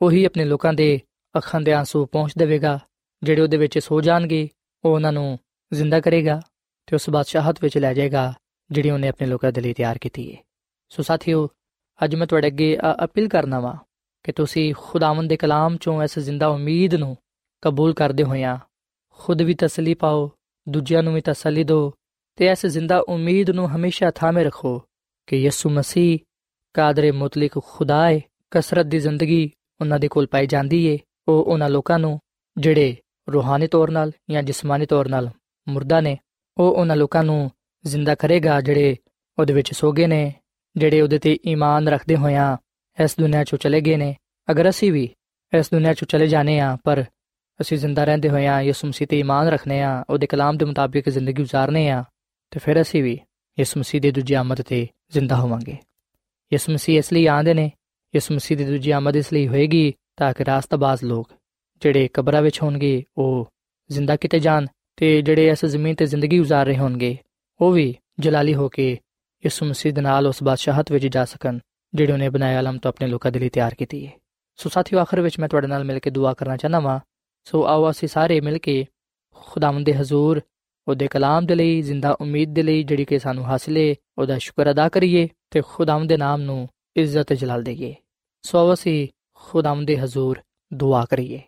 [0.00, 1.00] ਉਹੀ ਆਪਣੇ ਲੋਕਾਂ ਦੇ
[1.34, 2.78] ਅੱਖਾਂ ਦੇ ਆਂਸੂ ਪਹੁੰਚ ਦੇਵੇਗਾ,
[3.22, 4.48] ਜਿਹੜੇ ਉਹਦੇ ਵਿੱਚ ਸੋ ਜਾਣਗੇ,
[4.84, 5.38] ਉਹ ਉਹਨਾਂ ਨੂੰ
[5.72, 6.40] ਜ਼ਿੰਦਾ ਕਰੇਗਾ
[6.88, 8.32] ਤੇ ਉਸ ਬਾਦਸ਼ਾਹਤ ਵਿੱਚ ਲੈ ਜਾਏਗਾ,
[8.70, 10.42] ਜਿਹੜੀ ਉਹਨੇ ਆਪਣੇ ਲੋਕਾਂ ਦੇ ਲਈ ਤਿਆਰ ਕੀਤੀ ਹੈ
[10.90, 11.48] ਸੋ ਸਾਥੀਓ,
[12.00, 13.74] ਅੱਜ ਮੈਂ ਤੁਹਾਡੇ ਅੱਗੇ ਅਪੀਲ ਕਰਨਾ ਵਾਂ
[14.24, 17.16] ਕਿ ਤੁਸੀਂ ਖੁਦਾਵੰਦ ਦੇ ਕਲਾਮ ਚੋਂ ਇਸ ਜ਼ਿੰਦਾ ਉਮੀਦ ਨੂੰ
[17.62, 18.58] ਕਬੂਲ ਕਰਦੇ ਹੋਇਆਂ
[19.18, 20.30] ਖੁਦ ਵੀ ਤਸੱਲੀ ਪਾਓ,
[20.66, 21.92] ਦੂਜਿਆਂ ਨੂੰ ਵੀ ਤਸੱਲੀ ਦਿਓ
[22.38, 24.78] ਤੇ ਇਸ ਜ਼ਿੰਦਾ ਉਮੀਦ ਨੂੰ ਹਮੇਸ਼ਾ ਥਾਮੇ ਰੱਖੋ
[25.26, 26.18] ਕਿ ਯਿਸੂ ਮਸੀਹ
[26.74, 31.70] ਕਾਦਰ ਮੁਤਲਕ ਖੁਦਾ ਹੈ ਕਸਰਤ ਦੀ ਜ਼ਿੰਦਗੀ ਉਹਨਾਂ ਦੇ ਕੋਲ ਪਾਈ ਜਾਂਦੀ ਏ, ਉਹ ਉਹਨਾਂ
[31.70, 32.20] ਲੋਕਾਂ ਨੂੰ,
[32.58, 32.96] ਜਿਹੜੇ
[33.32, 35.30] ਰੂਹਾਨੀ ਤੌਰ ਨਾਲ ਜਾਂ ਜਿਸਮਾਨੀ ਤੌਰ ਨਾਲ
[35.68, 36.18] ਮਰਦਾ ਨੇ,
[36.58, 37.50] ਉਹ ਉਹਨਾਂ ਲੋਕਾਂ ਨੂੰ
[37.86, 38.96] ਜ਼ਿੰਦਾ ਕਰੇਗਾ ਜਿਹੜੇ
[39.38, 40.34] ਉਹਦੇ ਵਿੱਚ ਸੋਗੇ ਨੇ,
[40.76, 42.56] ਜਿਹੜੇ ਉਹਦੇ ਤੇ ਈਮਾਨ ਰੱਖਦੇ ਹੋਇਆਂ
[43.04, 44.16] ਇਸ ਦੁਨੀਆ ਚੋਂ ਚਲੇ ਗਏ ਨੇ।
[44.50, 45.14] ਅਗਰ ਅਸੀਂ ਵੀ
[45.58, 47.04] ਇਸ ਦੁਨੀਆ ਚੋਂ ਚਲੇ ਜਾਣੇ ਆ ਪਰ
[47.60, 51.42] ਅਸੀਂ ਜ਼ਿੰਦਾ ਰਹਿੰਦੇ ਹੋਇਆਂ ਯਿਸੂ ਮਸੀਹ ਤੇ ਈਮਾਨ ਰੱਖਨੇ ਆ ਉਹਦੇ ਕਲਾਮ ਦੇ ਮੁਤਾਬਿਕ ਜ਼ਿੰਦਗੀ
[51.42, 52.04] گزارਨੇ ਆ
[52.50, 53.20] ਤੇ ਫਿਰ ਅਸੀਂ ਵੀ
[53.58, 55.76] ਯਿਸੂ ਮਸੀਹ ਦੇ ਦੂਜੀ ਆਮਦ ਤੇ ਜ਼ਿੰਦਾ ਹੋਵਾਂਗੇ।
[56.52, 57.72] ਯਿਸੂ ਮਸੀਹ ਇਸ ਲਈ ਆਂਦੇ ਨੇ
[58.15, 61.29] ਯਿਸੂ ਮਸੀਹ ਦੀ ਦੂਜੀ ਆਮਦ ਇਸ ਲਈ ਹੋਏਗੀ ਤਾਂ ਕਿ ਰਾਸਤਾਬਾਜ਼ ਲੋਕ
[61.81, 63.47] ਜਿਹੜੇ ਕਬਰਾਂ ਵਿੱਚ ਹੋਣਗੇ ਉਹ
[63.89, 64.67] ਜ਼ਿੰਦਾ ਕੀਤੇ ਜਾਣ
[64.97, 67.17] ਤੇ ਜਿਹੜੇ ਇਸ ਜ਼ਮੀਨ ਤੇ ਜ਼ਿੰਦਗੀ گزار ਰਹੇ ਹੋਣਗੇ
[67.59, 68.91] ਉਹ ਵੀ ਜਲਾਲੀ ਹੋ ਕੇ
[69.43, 71.59] ਯਿਸੂ ਮਸੀਹ ਦੇ ਨਾਲ ਉਸ ਬਾਦਸ਼ਾਹਤ ਵਿੱਚ ਜਾ ਸਕਣ
[71.93, 74.11] ਜਿਹੜੇ ਉਹਨੇ ਬਣਾਇਆ ਆਲਮ ਤੋਂ ਆਪਣੇ ਲੋਕਾਂ ਦੇ ਲਈ ਤਿਆਰ ਕੀਤੀ ਹੈ
[74.59, 76.99] ਸੋ ਸਾਥੀਓ ਆਖਰ ਵਿੱਚ ਮੈਂ ਤੁਹਾਡੇ ਨਾਲ ਮਿਲ ਕੇ ਦੁਆ ਕਰਨਾ ਚਾਹਨਾ ਵਾਂ
[77.47, 78.85] ਸੋ ਆਓ ਅਸੀਂ ਸਾਰੇ ਮਿਲ ਕੇ
[79.35, 80.41] ਖੁਦਾਵੰਦ ਦੇ ਹਜ਼ੂਰ
[80.87, 84.87] ਉਹਦੇ ਕਲਾਮ ਦੇ ਲਈ ਜ਼ਿੰਦਾ ਉਮੀਦ ਦੇ ਲਈ ਜਿਹੜੀ ਕਿ ਸਾਨੂੰ ਹਾਸਲੇ ਉਹਦਾ ਸ਼ੁਕਰ ਅਦਾ
[84.89, 87.93] ਕਰੀਏ ਤੇ ਖੁਦਾਵੰਦ ਦੇ ਨਾਮ ਨੂੰ ਇੱਜ਼ਤ ਜਲਾਲ ਦੇਈਏ
[88.46, 90.40] ਸੋ ਅਸੀਂ ਖੁਦਾਵੰਦ ਦੇ ਹਜ਼ੂਰ
[90.74, 91.42] ਦੁਆ ਕਰੀਏ।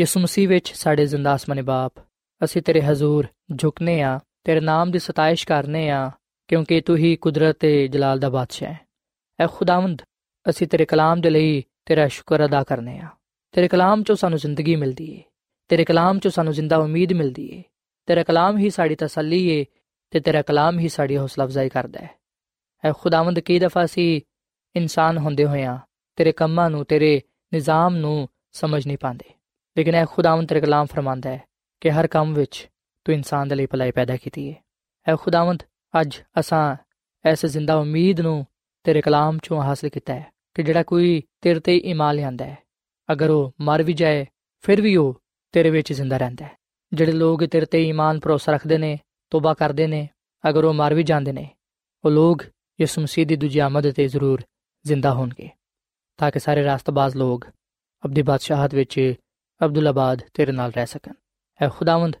[0.00, 1.92] ਯਿਸੂ ਮਸੀਹ ਵਿੱਚ ਸਾਡੇ ਜ਼ਿੰਦਾ ਅਸਮਾਨੀ ਬਾਪ,
[2.44, 3.26] ਅਸੀਂ ਤੇਰੇ ਹਜ਼ੂਰ
[3.58, 6.10] ਝੁਕਨੇ ਆ, ਤੇਰੇ ਨਾਮ ਦੀ ਸਤਾਇਸ਼ ਕਰਨੇ ਆ,
[6.48, 8.80] ਕਿਉਂਕਿ ਤੂੰ ਹੀ ਕੁਦਰਤ ਤੇ ਜਲਾਲ ਦਾ ਬਾਦਸ਼ਾਹ ਹੈ।
[9.40, 10.02] ਐ ਖੁਦਾਵੰਦ,
[10.50, 13.08] ਅਸੀਂ ਤੇਰੇ ਕਲਾਮ ਦੇ ਲਈ ਤੇਰਾ ਸ਼ੁਕਰ ਅਦਾ ਕਰਨੇ ਆ।
[13.52, 15.22] ਤੇਰੇ ਕਲਾਮ ਚੋਂ ਸਾਨੂੰ ਜ਼ਿੰਦਗੀ ਮਿਲਦੀ ਏ,
[15.68, 17.62] ਤੇਰੇ ਕਲਾਮ ਚੋਂ ਸਾਨੂੰ ਜ਼ਿੰਦਾ ਉਮੀਦ ਮਿਲਦੀ ਏ,
[18.06, 19.64] ਤੇਰਾ ਕਲਾਮ ਹੀ ਸਾਡੀ ਤਸੱਲੀ ਏ
[20.10, 22.10] ਤੇ ਤੇਰਾ ਕਲਾਮ ਹੀ ਸਾਡੀ ਹੌਸਲਾ ਅਫਜ਼ਾਈ ਕਰਦਾ ਹੈ।
[22.84, 24.20] ਐ ਖੁਦਾਵੰਦ ਕੀ ਦਫਾ ਸੀ
[24.76, 25.78] ਇਨਸਾਨ ਹੁੰਦੇ ਹੋਇਆਂ
[26.20, 29.30] ਤੇਰੇ ਕੰਮਾਂ ਨੂੰ, ਤੇਰੇ ਨਿਜ਼ਾਮ ਨੂੰ ਸਮਝ ਨਹੀਂ ਪਾਉਂਦੇ।
[29.78, 31.42] ਲੇਕਿਨ ਐ ਖੁਦਾਵੰਦ ਤੇਰੇ ਕਲਾਮ ਫਰਮਾਂਦਾ ਹੈ
[31.80, 32.68] ਕਿ ਹਰ ਕੰਮ ਵਿੱਚ
[33.04, 34.64] ਤੂੰ ਇਨਸਾਨ ਦੇ ਲਈ ਭਲਾਈ ਪੈਦਾ ਕੀਤੀ ਹੈ।
[35.08, 35.62] ਐ ਖੁਦਾਵੰਦ,
[36.00, 36.76] ਅੱਜ ਅਸਾਂ
[37.24, 38.46] ਐਸੇ ਜ਼ਿੰਦਾ ਉਮੀਦ ਨੂੰ
[38.84, 42.58] ਤੇਰੇ ਕਲਾਮ ਚੋਂ ਹਾਸਲ ਕੀਤਾ ਹੈ ਕਿ ਜਿਹੜਾ ਕੋਈ ਤੇਰੇ ਤੇ ਈਮਾਨ ਲਿਆਂਦਾ ਹੈ,
[43.12, 44.26] ਅਗਰ ਉਹ ਮਰ ਵੀ ਜਾਏ,
[44.60, 46.50] ਫਿਰ ਵੀ ਉਹ ਤੇਰੇ ਵਿੱਚ ਜ਼ਿੰਦਾ ਰਹਿੰਦਾ ਹੈ।
[46.92, 48.98] ਜਿਹੜੇ ਲੋਕ ਤੇਰੇ ਤੇ ਈਮਾਨ ਭਰੋਸਾ ਰੱਖਦੇ ਨੇ,
[49.30, 50.08] ਤੋਬਾ ਕਰਦੇ ਨੇ,
[50.48, 51.50] ਅਗਰ ਉਹ ਮਰ ਵੀ ਜਾਂਦੇ ਨੇ,
[52.04, 52.44] ਉਹ ਲੋਕ
[52.80, 54.42] ਯਿਸੂ ਮਸੀਹ ਦੀ ਦੂਜੀ ਆਮਦ ਤੇ ਜ਼ਰੂਰ
[54.84, 55.50] ਜ਼ਿੰਦਾ ਹੋਣਗੇ।
[56.20, 57.46] ਤਾਂ ਕਿ ਸਾਰੇ ਰਾਸਤਬਾਜ਼ ਲੋਕ
[58.04, 59.14] ਅਬਦੀ ਬਾਦਸ਼ਾਹਤ ਵਿੱਚ
[59.60, 61.12] ਅਬਦੁੱਲਾਬਾਦ ਤੇਰੇ ਨਾਲ ਰਹਿ ਸਕਣ।
[61.60, 62.16] ਐ ਖੁਦਾਵੰਦ,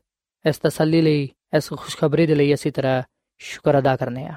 [0.48, 3.02] ਇਸ ਤਸੱਲੀ ਲਈ, ਇਸ ਖੁਸ਼ਖਬਰੀ ਦੇ ਲਈ ਅਸੀਂ ਤੇਰਾ
[3.38, 4.34] ਸ਼ੁਕਰ ਅਦਾ ਕਰਨੇ ਆ।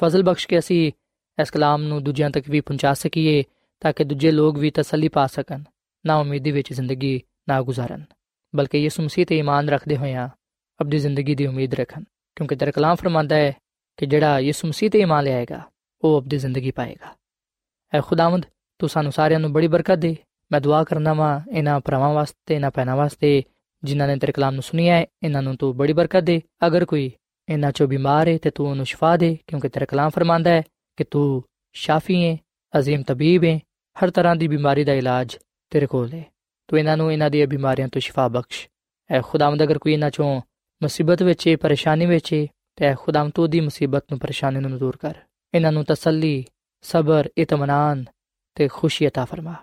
[0.00, 0.92] ਫਜ਼ਲ ਬਖਸ਼ ਕੇ ਅਸੀਂ
[1.38, 3.42] ਇਸ ਕਲਾਮ ਨੂੰ ਦੂਜਿਆਂ ਤੱਕ ਵੀ ਪਹੁੰਚਾ ਸਕੀਏ
[3.80, 5.62] ਤਾਂ ਕਿ ਦੂਜੇ ਲੋਕ ਵੀ ਤਸੱਲੀ ਪਾ ਸਕਣ,
[6.06, 8.04] ਨਾ ਉਮੀਦੀ ਵਿੱਚ ਜ਼ਿੰਦਗੀ ਨਾ ਗੁਜ਼ਾਰਨ।
[8.56, 10.28] ਬਲਕਿ ਯਿਸੂ ਮਸੀਹ ਤੇ ਈਮਾਨ ਰੱਖਦੇ ਹੋਇਆਂ
[10.80, 12.04] ਆਪਣੀ ਜ਼ਿੰਦਗੀ ਦੀ ਉਮੀਦ ਰੱਖਣ,
[12.36, 13.52] ਕਿਉਂਕਿ ਤੇਰਾ ਕਲਾਮ ਫਰਮਾਂਦਾ ਹੈ
[13.96, 15.62] ਕਿ ਜਿਹੜਾ ਯਿਸੂ ਮਸੀਹ ਤੇ ਈਮਾਨ ਲਿਆਏਗਾ,
[16.04, 17.14] ਉਹ ਆਪਣੀ ਜ਼ਿੰਦਗੀ ਪਾਏਗਾ।
[17.92, 18.46] ਐ ਖੁਦਾਵੰਦ
[18.82, 20.16] ਤੂੰ ਸਾਨੂੰ ਸਾਰਿਆਂ ਨੂੰ ਬੜੀ ਬਰਕਤ ਦੇ।
[20.52, 23.42] ਮੈਂ ਦੁਆ ਕਰਨਾ ਵਾਂ ਇਹਨਾਂ ਭਰਾਵਾਂ ਵਾਸਤੇ, ਇਹਨਾਂ ਪੈਨਾ ਵਾਸਤੇ
[23.84, 27.12] ਜਿਨ੍ਹਾਂ ਨੇ ਤੇਰੇ ਕਲਾਮ ਨੂੰ ਸੁਨਿਆ ਹੈ, ਇਹਨਾਂ ਨੂੰ ਤੂੰ ਬੜੀ ਬਰਕਤ ਦੇ। ਅਗਰ ਕੋਈ
[27.48, 30.62] ਇਹਨਾਂ ਚੋਂ ਬਿਮਾਰ ਹੈ ਤੇ ਤੂੰ ਉਹਨੂੰ ਸ਼ਿਫਾ ਦੇ, ਕਿਉਂਕਿ ਤੇਰਾ ਕਲਾਮ ਫਰਮਾਂਦਾ ਹੈ
[30.96, 31.42] ਕਿ ਤੂੰ
[31.72, 32.38] ਸ਼ਾਫੀ ਹੈ,
[32.78, 33.58] ਅਜ਼ੀਮ ਤਬੀਬ ਹੈ,
[33.96, 35.36] ਹਰ ਤਰ੍ਹਾਂ ਦੀ ਬਿਮਾਰੀ ਦਾ ਇਲਾਜ
[35.70, 36.24] ਤੇਰੇ ਕੋਲ ਹੈ।
[36.68, 38.68] ਤੂੰ ਇਹਨਾਂ ਨੂੰ ਇਹਨਾਂ ਦੀਆਂ ਬਿਮਾਰੀਆਂ ਤੋਂ ਸ਼ਿਫਾ ਬਖਸ਼।
[39.10, 40.40] ਐ ਖੁਦਾਵੰਦ, ਅਗਰ ਕੋਈ ਇਹਨਾਂ ਚੋਂ
[40.82, 44.78] ਮੁਸੀਬਤ ਵਿੱਚ ਹੈ, ਪਰੇਸ਼ਾਨੀ ਵਿੱਚ ਹੈ, ਤੇ ਐ ਖੁਦਾਵੰਦ ਤੂੰ ਦੀ ਮੁਸੀਬਤ ਨੂੰ, ਪਰੇਸ਼ਾਨੀ ਨੂੰ
[44.78, 45.14] ਦੂਰ ਕਰ।
[45.54, 46.44] ਇਹਨਾਂ ਨੂੰ ਤਸੱਲੀ,
[46.82, 48.04] ਸਬਰ ਇਤਮਾਨਾਨ
[48.55, 49.55] ਤੇ ਖੁਸ਼ੀ عطا ਫਰਮਾ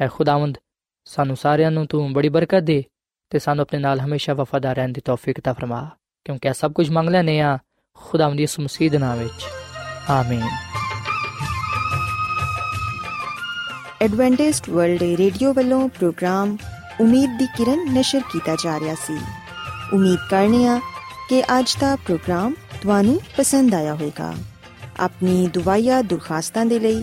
[0.00, 0.58] ਐ ਖੁਦਾਵੰਦ
[1.04, 2.84] ਸਾਨੂੰ ਸਾਰਿਆਂ ਨੂੰ ਤੂੰ ਬੜੀ ਬਰਕਤ ਦੇ
[3.30, 5.88] ਤੇ ਸਾਨੂੰ ਆਪਣੇ ਨਾਲ ਹਮੇਸ਼ਾ ਵਫਾਦਾਰ ਰਹਿਣ ਦੀ ਤੌਫੀਕ عطا ਫਰਮਾ
[6.24, 7.58] ਕਿਉਂਕਿ ਇਹ ਸਭ ਕੁਝ ਮੰਗ ਲੈਨੇ ਆ
[7.94, 9.46] ਖੁਦਾਵੰਦ ਯਿਸੂ ਮਸੀਹ ਦੇ ਨਾਮ ਵਿੱਚ
[10.10, 10.48] ਆਮੀਨ
[14.02, 16.56] ਐਡਵੈਂਟਿਸਟ ਵਰਲਡ ਰੇਡੀਓ ਵੱਲੋਂ ਪ੍ਰੋਗਰਾਮ
[17.00, 19.18] ਉਮੀਦ ਦੀ ਕਿਰਨ ਨਿਸ਼ਰ ਕੀਤਾ ਜਾ ਰਿਹਾ ਸੀ
[19.92, 20.80] ਉਮੀਦ ਕਰਨੇ ਆ
[21.28, 24.34] ਕਿ ਅੱਜ ਦਾ ਪ੍ਰੋਗਰਾਮ ਤੁਹਾਨੂੰ ਪਸੰਦ ਆਇਆ ਹੋਵੇਗਾ
[25.00, 27.02] ਆਪਣੀ ਦੁਆਇਆ ਦੁਰਖਾਸਤਾਂ ਦੇ ਲਈ